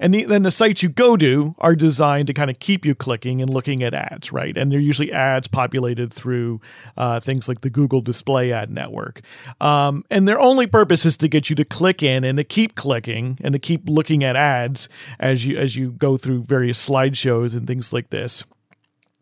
[0.00, 2.94] And the, then the sites you go to are designed to kind of keep you
[2.94, 4.56] clicking and looking at ads, right?
[4.56, 6.60] And they're usually ads populated through
[6.96, 9.20] uh, things like the Google Display Ad Network.
[9.60, 12.74] Um, and their only purpose is to get you to click in and to keep
[12.74, 17.56] clicking and to keep looking at ads as you as you go through various slideshows
[17.56, 18.44] and things like this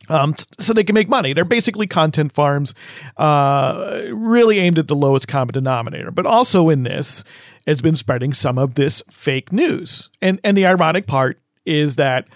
[0.08, 1.32] um, so they can make money.
[1.32, 2.74] They're basically content farms,
[3.16, 6.10] uh, really aimed at the lowest common denominator.
[6.10, 7.24] But also in this,
[7.66, 10.10] has been spreading some of this fake news.
[10.20, 12.28] And and the ironic part is that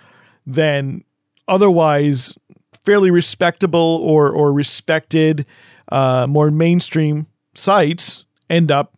[0.46, 1.04] then
[1.46, 2.36] otherwise
[2.84, 5.46] fairly respectable or or respected,
[5.90, 8.97] uh, more mainstream sites end up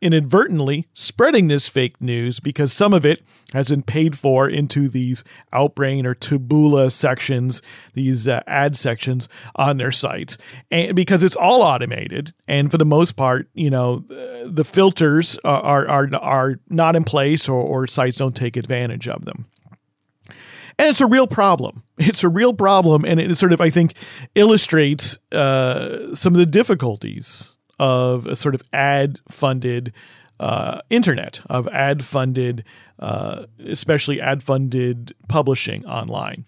[0.00, 3.22] inadvertently spreading this fake news because some of it
[3.52, 7.62] has been paid for into these Outbrain or Taboola sections,
[7.94, 10.38] these uh, ad sections on their sites,
[10.70, 14.04] and because it's all automated, and for the most part, you know,
[14.44, 19.24] the filters are are are not in place, or, or sites don't take advantage of
[19.24, 19.46] them.
[20.78, 21.82] And it's a real problem.
[22.00, 23.94] It's a real problem, and it sort of, I think,
[24.36, 29.92] illustrates uh, some of the difficulties of a sort of ad funded
[30.40, 32.64] uh, internet, of ad funded,
[32.98, 36.44] uh, especially ad funded publishing online.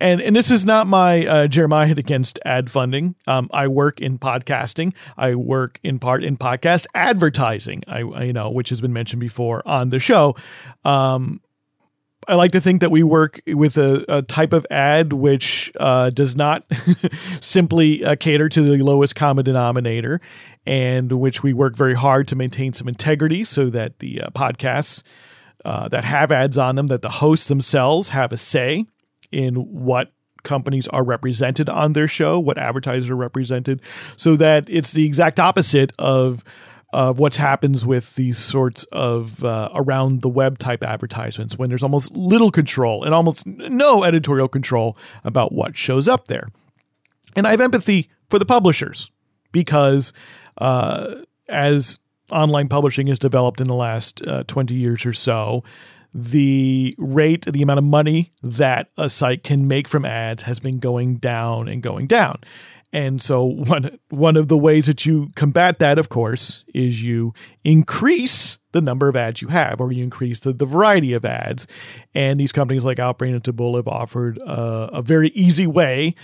[0.00, 3.14] And, and this is not my uh, Jeremiah against ad funding.
[3.26, 4.94] Um, I work in podcasting.
[5.16, 7.82] I work in part in podcast advertising.
[7.86, 10.36] I, I you know which has been mentioned before on the show.
[10.84, 11.40] Um,
[12.28, 16.10] I like to think that we work with a, a type of ad which uh,
[16.10, 16.64] does not
[17.40, 20.20] simply uh, cater to the lowest common denominator,
[20.70, 25.02] and which we work very hard to maintain some integrity so that the uh, podcasts
[25.64, 28.86] uh, that have ads on them, that the hosts themselves have a say
[29.32, 30.12] in what
[30.44, 33.82] companies are represented on their show, what advertisers are represented,
[34.14, 36.44] so that it's the exact opposite of
[36.92, 41.82] of what happens with these sorts of uh, around the web type advertisements when there's
[41.82, 46.46] almost little control and almost no editorial control about what shows up there.
[47.34, 49.10] And I have empathy for the publishers
[49.52, 50.12] because
[50.60, 51.16] uh,
[51.48, 51.98] as
[52.30, 55.64] online publishing has developed in the last uh, 20 years or so,
[56.12, 60.78] the rate, the amount of money that a site can make from ads has been
[60.78, 62.38] going down and going down.
[62.92, 67.32] And so one one of the ways that you combat that, of course, is you
[67.62, 71.68] increase the number of ads you have, or you increase the, the variety of ads.
[72.14, 76.16] And these companies like Outbrain and Taboola have offered a, a very easy way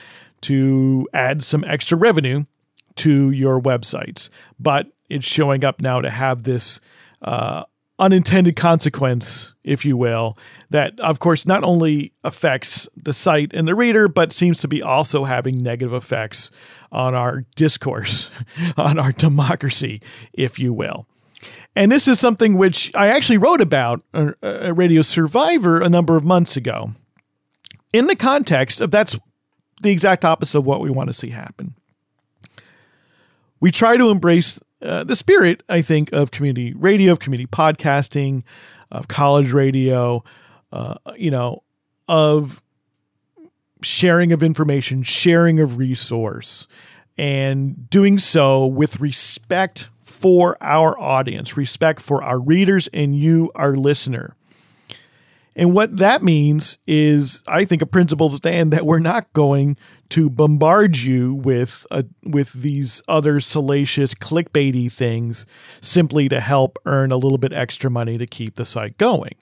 [0.43, 2.45] to add some extra revenue
[2.97, 4.29] to your websites.
[4.59, 6.81] But it's showing up now to have this
[7.23, 7.65] uh,
[7.99, 10.37] unintended consequence, if you will,
[10.71, 14.83] that of course not only affects the site and the reader, but seems to be
[14.83, 16.51] also having negative effects
[16.93, 18.31] on our discourse,
[18.77, 20.01] on our democracy,
[20.33, 21.07] if you will.
[21.75, 26.25] And this is something which I actually wrote about at Radio Survivor a number of
[26.25, 26.93] months ago.
[27.93, 29.19] In the context of that's
[29.83, 31.75] the exact opposite of what we want to see happen.
[33.61, 38.43] We try to embrace uh, the spirit, I think, of community radio, of community podcasting,
[38.91, 40.23] of college radio,
[40.73, 41.63] uh, you know,
[42.09, 42.63] of
[43.83, 46.67] sharing of information, sharing of resource,
[47.17, 53.75] and doing so with respect for our audience, respect for our readers and you, our
[53.75, 54.37] listener.
[55.57, 59.79] And what that means is, I think, a principle stand that we're not going
[60.11, 65.47] to bombard you with a, with these other salacious clickbaity things
[65.81, 69.35] simply to help earn a little bit extra money to keep the site going.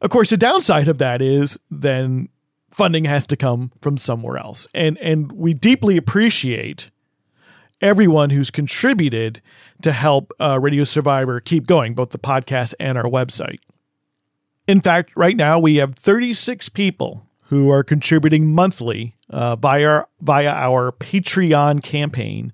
[0.00, 2.28] Of course, the downside of that is then
[2.70, 4.66] funding has to come from somewhere else.
[4.74, 6.90] And and we deeply appreciate
[7.80, 9.40] everyone who's contributed
[9.82, 13.58] to help uh, Radio Survivor keep going, both the podcast and our website.
[14.66, 20.48] In fact, right now we have 36 people who are contributing monthly uh, via, via
[20.48, 22.52] our Patreon campaign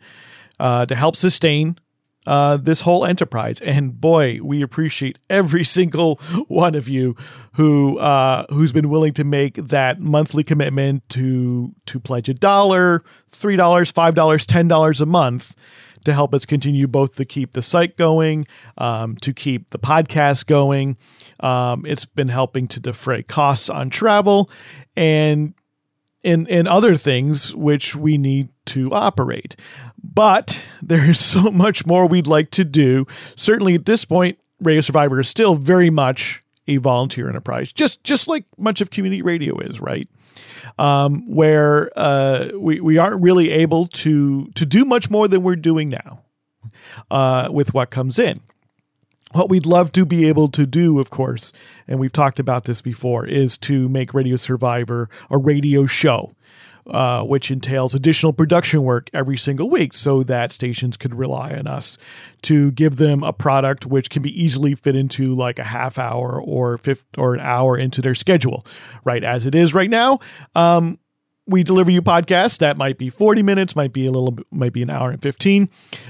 [0.58, 1.78] uh, to help sustain
[2.26, 3.60] uh, this whole enterprise.
[3.60, 6.16] And boy, we appreciate every single
[6.48, 7.14] one of you
[7.52, 13.02] who uh, who's been willing to make that monthly commitment to to pledge a dollar,
[13.30, 15.54] three dollars, five dollars, ten dollars a month
[16.06, 18.46] to help us continue both to keep the site going,
[18.78, 20.96] um, to keep the podcast going.
[21.40, 24.48] Um, it's been helping to defray costs on travel
[24.96, 25.54] and
[26.24, 29.56] and and other things which we need to operate.
[30.02, 33.06] But there's so much more we'd like to do.
[33.36, 38.28] Certainly at this point, Radio Survivor is still very much a volunteer enterprise, just just
[38.28, 40.08] like much of community radio is, right?
[40.78, 45.56] Um, where uh, we we aren't really able to to do much more than we're
[45.56, 46.22] doing now
[47.10, 48.40] uh, with what comes in.
[49.32, 51.52] What we'd love to be able to do, of course,
[51.88, 56.32] and we've talked about this before, is to make Radio Survivor a radio show
[56.88, 61.66] uh, which entails additional production work every single week so that stations could rely on
[61.66, 61.98] us
[62.42, 66.40] to give them a product which can be easily fit into like a half hour
[66.40, 68.64] or fifth or an hour into their schedule.
[69.04, 70.20] Right as it is right now,
[70.54, 70.98] um,
[71.46, 72.58] we deliver you podcasts.
[72.58, 75.68] That might be 40 minutes might be a little might be an hour and 15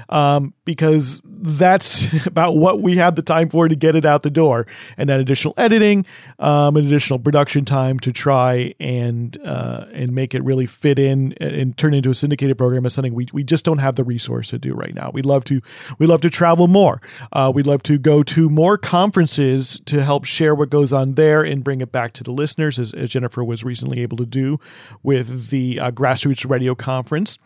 [0.09, 4.29] um, because that's about what we have the time for to get it out the
[4.29, 4.65] door.
[4.97, 6.05] And then additional editing
[6.39, 11.77] um, additional production time to try and uh, and make it really fit in and
[11.77, 14.57] turn into a syndicated program is something we, we just don't have the resource to
[14.57, 15.11] do right now.
[15.13, 15.61] We'd love to
[15.99, 16.97] we'd love to travel more.
[17.31, 21.43] Uh, we'd love to go to more conferences to help share what goes on there
[21.43, 24.59] and bring it back to the listeners as, as jennifer was recently able to do
[25.03, 27.37] with the uh, grassroots radio conference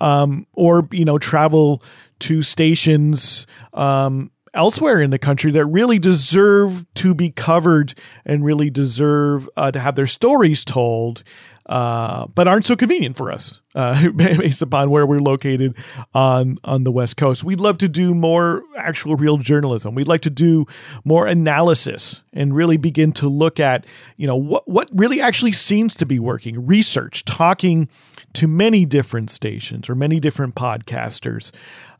[0.00, 1.82] um, or you know travel
[2.20, 8.70] to stations um, elsewhere in the country that really deserve to be covered and really
[8.70, 11.22] deserve uh, to have their stories told.
[11.68, 15.74] Uh, but aren't so convenient for us uh, based upon where we're located
[16.14, 17.44] on on the west coast.
[17.44, 19.94] We'd love to do more actual real journalism.
[19.94, 20.66] We'd like to do
[21.04, 23.84] more analysis and really begin to look at
[24.16, 26.66] you know what what really actually seems to be working.
[26.66, 27.88] Research talking
[28.34, 31.50] to many different stations or many different podcasters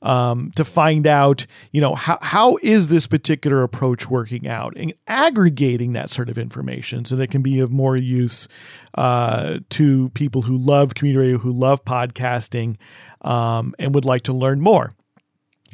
[0.03, 4.93] um, to find out, you know, how, how is this particular approach working out and
[5.07, 8.49] aggregating that sort of information so that it can be of more use
[8.95, 12.77] uh, to people who love community radio, who love podcasting,
[13.23, 14.93] um, and would like to learn more.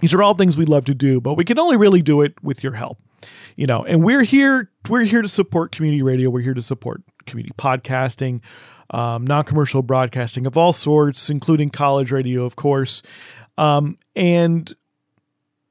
[0.00, 2.42] These are all things we love to do, but we can only really do it
[2.42, 2.98] with your help.
[3.56, 6.28] You know, and we're here, we're here to support community radio.
[6.28, 8.42] We're here to support community podcasting
[8.90, 13.02] um, non commercial broadcasting of all sorts, including college radio, of course.
[13.56, 14.72] Um, and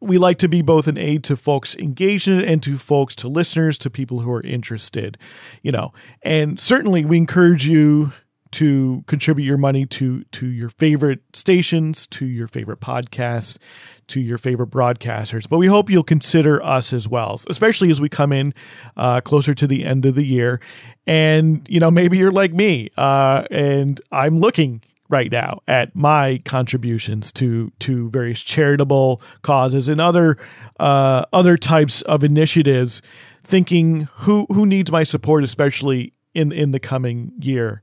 [0.03, 3.15] we like to be both an aid to folks engaged in it and to folks,
[3.15, 5.17] to listeners, to people who are interested,
[5.61, 5.93] you know.
[6.21, 8.11] And certainly we encourage you
[8.51, 13.57] to contribute your money to to your favorite stations, to your favorite podcasts,
[14.07, 15.49] to your favorite broadcasters.
[15.49, 18.53] But we hope you'll consider us as well, especially as we come in
[18.95, 20.59] uh, closer to the end of the year.
[21.07, 26.39] And you know, maybe you're like me, uh, and I'm looking right now at my
[26.43, 30.37] contributions to to various charitable causes and other
[30.79, 33.01] uh, other types of initiatives,
[33.43, 37.81] thinking who who needs my support, especially in in the coming year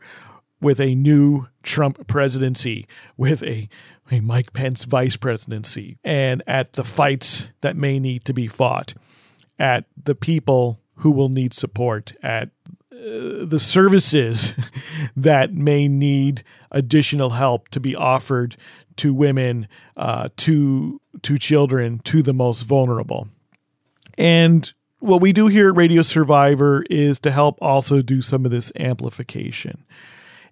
[0.61, 3.69] with a new Trump presidency, with a,
[4.11, 8.93] a Mike Pence vice presidency, and at the fights that may need to be fought,
[9.59, 12.51] at the people who will need support, at
[13.01, 14.55] the services
[15.17, 18.57] that may need additional help to be offered
[18.97, 23.29] to women, uh, to to children, to the most vulnerable.
[24.19, 28.51] And what we do here at Radio Survivor is to help also do some of
[28.51, 29.85] this amplification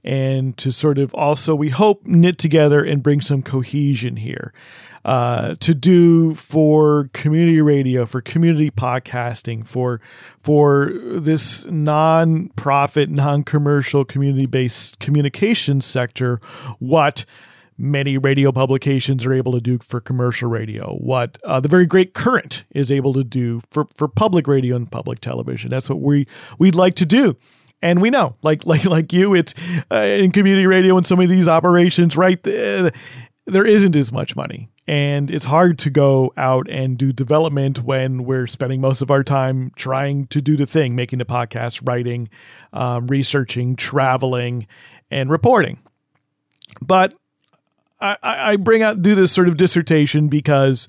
[0.04, 4.52] and to sort of also, we hope, knit together and bring some cohesion here.
[5.04, 10.00] Uh, to do for community radio, for community podcasting, for
[10.42, 16.40] for this non-profit, non-commercial, community-based communication sector,
[16.78, 17.24] what
[17.78, 22.12] many radio publications are able to do for commercial radio, what uh, the very great
[22.12, 25.70] current is able to do for, for public radio and public television.
[25.70, 26.26] That's what we
[26.58, 27.36] we'd like to do
[27.82, 29.54] and we know like like like you it's
[29.90, 32.90] uh, in community radio and some of these operations right uh,
[33.46, 38.24] there isn't as much money and it's hard to go out and do development when
[38.24, 42.28] we're spending most of our time trying to do the thing making the podcast writing
[42.72, 44.66] um, researching traveling
[45.10, 45.78] and reporting
[46.80, 47.14] but
[48.00, 50.86] I, I bring out do this sort of dissertation because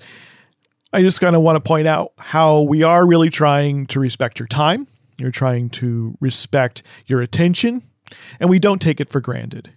[0.92, 4.38] I just kind of want to point out how we are really trying to respect
[4.38, 4.88] your time.
[5.20, 7.82] You're trying to respect your attention,
[8.38, 9.70] and we don't take it for granted.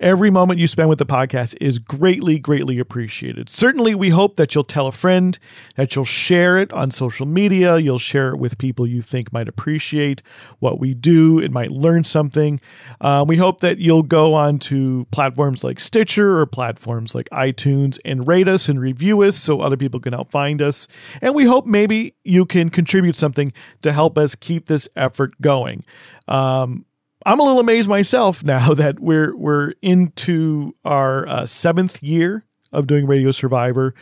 [0.00, 3.48] Every moment you spend with the podcast is greatly, greatly appreciated.
[3.48, 5.38] Certainly, we hope that you'll tell a friend,
[5.76, 9.48] that you'll share it on social media, you'll share it with people you think might
[9.48, 10.22] appreciate
[10.58, 12.60] what we do and might learn something.
[13.00, 17.98] Uh, we hope that you'll go on to platforms like Stitcher or platforms like iTunes
[18.04, 20.88] and rate us and review us so other people can help find us.
[21.20, 25.84] And we hope maybe you can contribute something to help us keep this effort going.
[26.28, 26.84] Um,
[27.26, 32.86] I'm a little amazed myself now that we're we're into our uh, seventh year of
[32.86, 33.94] doing Radio Survivor.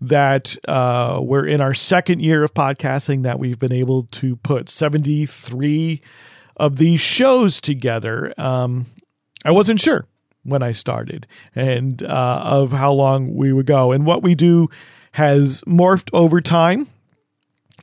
[0.00, 3.22] That uh, we're in our second year of podcasting.
[3.22, 6.02] That we've been able to put 73
[6.56, 8.34] of these shows together.
[8.38, 8.86] Um,
[9.44, 10.06] I wasn't sure
[10.42, 14.68] when I started and uh, of how long we would go, and what we do
[15.12, 16.88] has morphed over time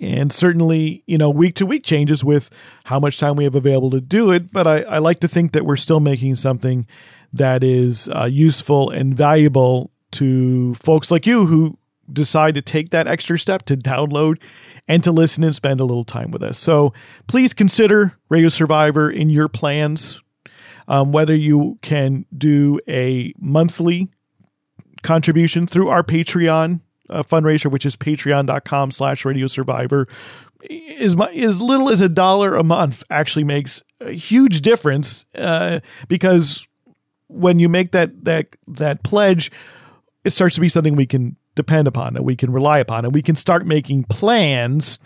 [0.01, 2.49] and certainly you know week to week changes with
[2.85, 5.51] how much time we have available to do it but i, I like to think
[5.51, 6.87] that we're still making something
[7.31, 11.77] that is uh, useful and valuable to folks like you who
[12.11, 14.41] decide to take that extra step to download
[14.87, 16.59] and to listen and spend a little time with us.
[16.59, 16.93] So
[17.27, 20.21] please consider radio survivor in your plans
[20.87, 24.09] um, whether you can do a monthly
[25.01, 26.81] contribution through our patreon
[27.14, 30.07] uh, fundraiser, which is patreon.com slash radio survivor.
[30.70, 36.68] My, as little as a dollar a month actually makes a huge difference uh, because
[37.28, 39.51] when you make that that that pledge,
[40.24, 43.14] it starts to be something we can depend upon, that we can rely upon, and
[43.14, 44.99] we can start making plans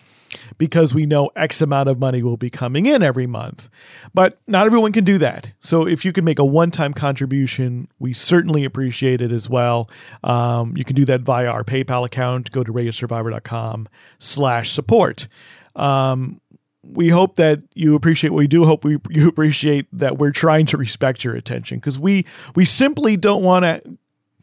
[0.58, 3.70] because we know X amount of money will be coming in every month.
[4.14, 5.52] But not everyone can do that.
[5.60, 9.90] So if you can make a one time contribution, we certainly appreciate it as well.
[10.24, 12.52] Um, you can do that via our PayPal account.
[12.52, 13.88] Go to radiosurvivor.com
[14.20, 15.28] slash support.
[15.76, 16.42] Um,
[16.84, 18.66] we hope that you appreciate what we do.
[18.66, 22.26] Hope we you appreciate that we're trying to respect your attention because we
[22.56, 23.98] we simply don't want to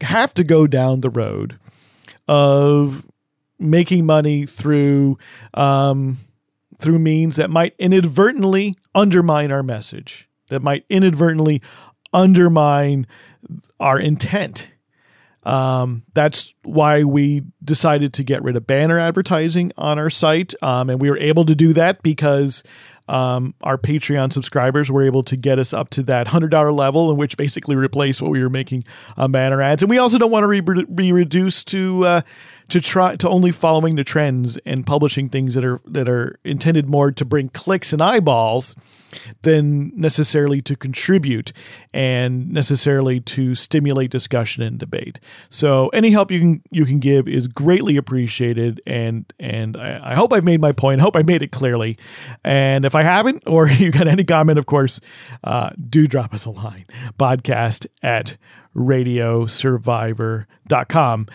[0.05, 1.57] have to go down the road
[2.27, 3.05] of
[3.59, 5.17] making money through
[5.53, 6.17] um,
[6.77, 11.61] through means that might inadvertently undermine our message, that might inadvertently
[12.13, 13.07] undermine
[13.79, 14.71] our intent.
[15.43, 20.55] Um, that's why we decided to get rid of banner advertising on our site.
[20.63, 22.63] Um, and we were able to do that because
[23.07, 27.17] um, our Patreon subscribers were able to get us up to that $100 level, in
[27.17, 28.85] which basically replaced what we were making
[29.15, 29.83] on banner ads.
[29.83, 32.21] And we also don't want to re- be reduced to uh,
[32.69, 36.89] to try to only following the trends and publishing things that are that are intended
[36.89, 38.75] more to bring clicks and eyeballs
[39.43, 41.53] than necessarily to contribute
[41.93, 45.21] and necessarily to stimulate discussion and debate.
[45.49, 50.15] So any help you can you can give is greatly appreciated and and I, I
[50.15, 51.01] hope I've made my point.
[51.01, 51.99] I hope I made it clearly.
[52.43, 54.99] And if I haven't or you got any comment, of course,
[55.43, 56.85] uh, do drop us a line.
[57.19, 58.37] Podcast at
[58.75, 61.27] radiosurvivor.com.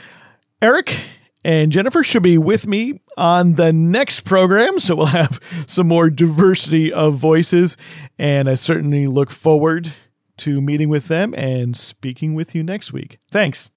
[0.63, 1.01] Eric,
[1.45, 4.81] and Jennifer should be with me on the next program.
[4.81, 7.77] So we'll have some more diversity of voices.
[8.19, 9.93] And I certainly look forward
[10.39, 13.19] to meeting with them and speaking with you next week.
[13.31, 13.71] Thanks.